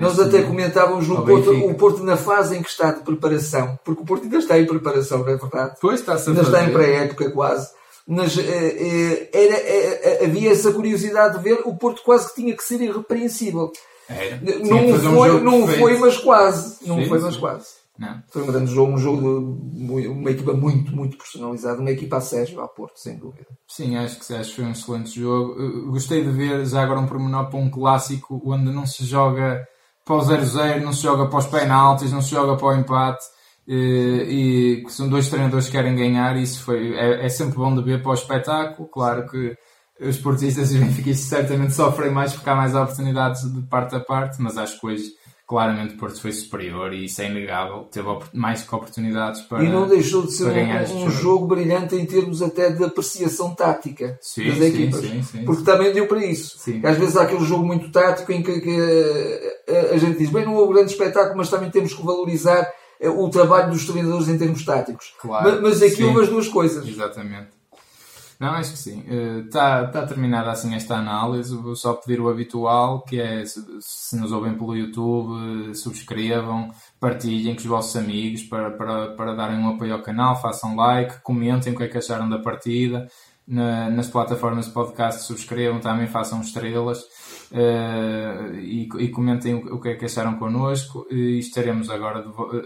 Nós 0.01 0.19
até 0.19 0.43
comentávamos 0.43 1.07
no 1.09 1.25
Porto, 1.25 1.51
o 1.67 1.75
Porto 1.75 2.03
na 2.03 2.17
fase 2.17 2.57
em 2.57 2.63
que 2.63 2.69
está 2.69 2.91
de 2.93 3.01
preparação, 3.01 3.79
porque 3.85 4.03
o 4.03 4.05
Porto 4.05 4.25
ainda 4.25 4.39
está 4.39 4.59
em 4.59 4.67
preparação, 4.67 5.19
não 5.19 5.29
é 5.29 5.37
verdade? 5.37 5.75
Depois 5.75 6.01
está-se 6.01 6.29
a 6.29 6.33
ainda 6.33 6.43
está 6.43 6.65
em 6.65 6.73
pré-época 6.73 7.31
quase. 7.31 7.71
Mas 8.07 8.37
eh, 8.39 8.43
eh, 8.43 9.29
era, 9.33 9.55
eh, 9.55 10.25
havia 10.25 10.51
essa 10.51 10.73
curiosidade 10.73 11.37
de 11.39 11.45
ver 11.45 11.61
o 11.67 11.77
Porto 11.77 12.03
quase 12.03 12.29
que 12.31 12.41
tinha 12.41 12.57
que 12.57 12.65
ser 12.65 12.81
irrepreensível. 12.81 13.71
Que 14.09 14.69
Não 14.71 14.87
um 14.87 14.99
foi, 14.99 15.29
jogo 15.29 15.45
não 15.45 15.53
perfeito. 15.67 15.79
foi, 15.81 15.99
mas 15.99 16.17
quase. 16.19 16.89
Não 16.89 16.97
Sim, 16.97 17.09
foi, 17.09 17.19
mas 17.19 17.35
sim. 17.35 17.41
quase. 17.41 17.67
Não. 17.99 18.23
Foi 18.31 18.43
um 18.43 18.47
grande 18.47 18.73
jogo, 18.73 18.93
um 18.93 18.99
jogo 18.99 19.59
de 19.73 20.07
uma 20.09 20.31
equipa 20.31 20.53
muito, 20.53 20.95
muito 20.95 21.19
personalizada, 21.19 21.81
uma 21.81 21.91
equipa 21.91 22.17
a 22.19 22.21
Sérgio, 22.21 22.61
a 22.61 22.69
Porto, 22.69 22.97
sem 22.99 23.17
dúvida. 23.17 23.47
Sim, 23.67 23.97
acho 23.97 24.21
que, 24.25 24.33
acho 24.35 24.51
que 24.51 24.57
foi 24.57 24.65
um 24.67 24.71
excelente 24.73 25.21
jogo. 25.21 25.91
Gostei 25.91 26.23
de 26.23 26.31
ver 26.31 26.65
já 26.65 26.83
agora 26.83 27.01
um 27.01 27.07
pormenor 27.07 27.51
para 27.51 27.59
um 27.59 27.69
clássico 27.69 28.41
onde 28.47 28.71
não 28.71 28.87
se 28.87 29.05
joga 29.05 29.67
para 30.05 30.15
o 30.15 30.21
0-0, 30.21 30.81
não 30.81 30.93
se 30.93 31.03
joga 31.03 31.27
para 31.27 31.39
os 31.41 31.47
penaltis, 31.47 32.13
não 32.13 32.23
se 32.23 32.31
joga 32.31 32.57
para 32.57 32.67
o 32.69 32.75
empate. 32.75 33.25
eh, 33.69 33.73
E 34.31 34.83
que 34.87 34.93
são 34.93 35.09
dois 35.09 35.29
treinadores 35.29 35.67
que 35.67 35.73
querem 35.73 35.95
ganhar, 35.97 36.37
isso 36.37 36.63
foi, 36.65 36.95
é, 36.95 37.27
é 37.27 37.29
sempre 37.29 37.57
bom 37.59 37.75
de 37.75 37.83
ver 37.83 38.01
para 38.01 38.13
o 38.13 38.15
espetáculo. 38.15 38.89
Claro 38.89 39.27
que 39.29 39.57
os 40.01 40.19
portistas 40.19 40.73
e 40.73 40.79
benfiquistas 40.79 41.29
certamente 41.29 41.75
sofrem 41.75 42.11
mais 42.11 42.33
porque 42.33 42.49
há 42.49 42.55
mais 42.55 42.75
oportunidades 42.75 43.43
de 43.53 43.63
parte 43.63 43.95
a 43.97 44.01
parte, 44.01 44.41
mas 44.41 44.57
acho 44.57 44.81
que 44.81 44.87
hoje 44.87 45.13
claramente 45.49 45.95
o 45.95 45.97
Porto 45.97 46.21
foi 46.21 46.31
superior 46.31 46.93
e 46.93 47.07
isso 47.07 47.23
é 47.23 47.27
inegável. 47.27 47.89
Teve 47.91 48.07
mais 48.35 48.63
que 48.63 48.75
oportunidades 48.75 49.41
para, 49.41 49.65
e 49.65 49.69
não 49.71 49.89
deixou 49.89 50.27
de 50.27 50.33
ser 50.33 50.45
um, 50.45 51.07
um 51.07 51.11
jogo. 51.11 51.47
brilhante 51.47 51.97
em 51.97 52.05
termos 52.05 52.43
até 52.43 52.71
de 52.71 52.85
apreciação 52.85 53.55
tática 53.55 54.19
Sim, 54.21 54.47
das 54.49 54.59
sim, 54.59 54.65
equipas. 54.65 55.01
sim, 55.01 55.23
sim, 55.23 55.45
porque 55.47 55.65
também 55.65 55.91
deu 55.91 56.07
para 56.07 56.23
isso. 56.23 56.59
Às 56.85 56.99
vezes 56.99 57.17
há 57.17 57.23
aquele 57.23 57.45
jogo 57.47 57.65
muito 57.65 57.91
tático 57.91 58.31
em 58.31 58.43
que, 58.43 58.61
que, 58.61 59.57
eh, 59.67 59.91
a 59.95 59.97
gente 59.97 60.19
diz, 60.19 60.29
bem, 60.29 60.45
não 60.45 60.55
houve 60.55 60.75
grande 60.75 60.93
espetáculo, 60.93 61.39
mas 61.39 61.49
também 61.49 61.71
temos 61.71 61.95
que 61.95 62.05
valorizar 62.05 62.71
eh, 63.01 63.09
o 63.09 63.31
trabalho 63.31 63.71
dos 63.71 63.87
treinadores 63.87 64.29
em 64.29 64.37
termos 64.37 64.63
táticos. 64.67 65.15
Claro, 65.19 65.63
mas, 65.63 65.81
mas 65.81 65.83
aqui 65.83 66.05
houve 66.05 66.21
as 66.21 66.29
duas 66.29 66.47
coisas. 66.47 66.87
Exatamente. 66.87 67.58
Não, 68.39 68.51
acho 68.51 68.71
que 68.71 68.79
sim. 68.79 69.05
Está 69.45 69.87
tá 69.89 70.07
terminada 70.07 70.51
assim 70.53 70.73
esta 70.75 70.95
análise. 70.97 71.57
Vou 71.57 71.75
só 71.75 71.95
pedir 71.95 72.21
o 72.21 72.29
habitual, 72.29 73.03
que 73.03 73.21
é 73.21 73.45
se, 73.45 73.61
se 73.81 74.17
nos 74.17 74.31
ouvem 74.31 74.55
pelo 74.57 74.77
YouTube, 74.77 75.71
eh, 75.71 75.75
subscrevam, 75.75 76.71
partilhem 77.01 77.55
com 77.55 77.61
os 77.61 77.67
vossos 77.67 77.97
amigos 77.97 78.45
para, 78.45 78.71
para, 78.71 79.09
para 79.17 79.35
darem 79.35 79.59
um 79.59 79.71
apoio 79.71 79.93
ao 79.95 80.03
canal, 80.03 80.41
façam 80.41 80.77
like, 80.77 81.21
comentem 81.23 81.73
o 81.73 81.77
que 81.77 81.83
é 81.83 81.89
que 81.89 81.99
acharam 81.99 82.29
da 82.31 82.39
partida. 82.39 83.09
Na- 83.47 83.91
nas 83.91 84.07
plataformas 84.09 84.67
de 84.67 84.73
podcast 84.73 85.23
subscrevam 85.25 85.81
também, 85.81 86.07
façam 86.07 86.41
estrelas 86.41 87.03
eh, 87.53 88.51
e, 88.61 88.89
e 88.99 89.09
comentem 89.09 89.55
o, 89.55 89.77
o 89.77 89.81
que 89.81 89.89
é 89.91 89.95
que 89.95 90.05
acharam 90.05 90.37
connosco 90.39 91.07
e 91.11 91.39
estaremos 91.39 91.89
agora 91.91 92.23
de, 92.23 92.29
vo- 92.29 92.51
eh, 92.55 92.61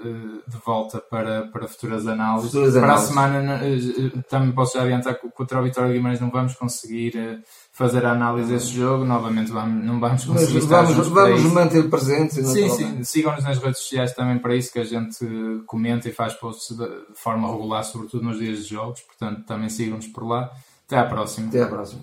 de 0.49 0.57
volta 0.65 0.99
para, 1.01 1.43
para 1.49 1.69
futuras 1.69 2.07
análises. 2.07 2.51
Futuras 2.51 2.75
para 2.75 2.85
análises. 2.85 3.05
a 3.09 3.13
semana 3.13 3.61
eh, 3.65 3.79
eh, 4.17 4.23
também 4.29 4.53
posso 4.53 4.77
já 4.77 4.83
adiantar 4.85 5.15
que 5.21 5.29
contra 5.31 5.61
o 5.61 5.63
Vitória 5.65 5.93
Guimarães 5.93 6.21
não 6.21 6.31
vamos 6.31 6.55
conseguir 6.55 7.17
eh, 7.17 7.39
fazer 7.73 8.05
a 8.05 8.13
análise 8.13 8.53
desse 8.53 8.67
jogo, 8.69 9.05
novamente 9.05 9.51
vamos, 9.51 9.85
não 9.85 9.99
vamos 10.01 10.27
Mas 10.27 10.39
conseguir 10.41 10.59
estar 10.59 10.83
vamos, 10.83 11.09
vamos 11.09 11.43
manter 11.45 11.89
presentes. 11.89 12.37
e 12.37 12.45
Sim, 12.45 12.69
sim, 12.69 13.05
sigam-nos 13.05 13.45
nas 13.45 13.59
redes 13.59 13.79
sociais 13.79 14.13
também 14.13 14.39
para 14.39 14.55
isso, 14.57 14.73
que 14.73 14.79
a 14.81 14.85
gente 14.85 15.25
eh, 15.25 15.63
comenta 15.67 16.09
e 16.09 16.13
faz 16.13 16.35
posts 16.35 16.77
de, 16.77 16.85
de 16.87 17.15
forma 17.17 17.51
regular, 17.51 17.83
sobretudo 17.85 18.25
nos 18.25 18.39
dias 18.39 18.59
de 18.65 18.75
jogos, 18.75 19.01
portanto 19.03 19.45
também 19.47 19.69
sigam-nos 19.69 20.07
por 20.09 20.27
lá. 20.27 20.51
Até 20.87 20.99
à 20.99 21.05
próxima. 21.07 21.49
Até 21.49 21.63
à 21.63 21.67
próxima. 21.69 22.03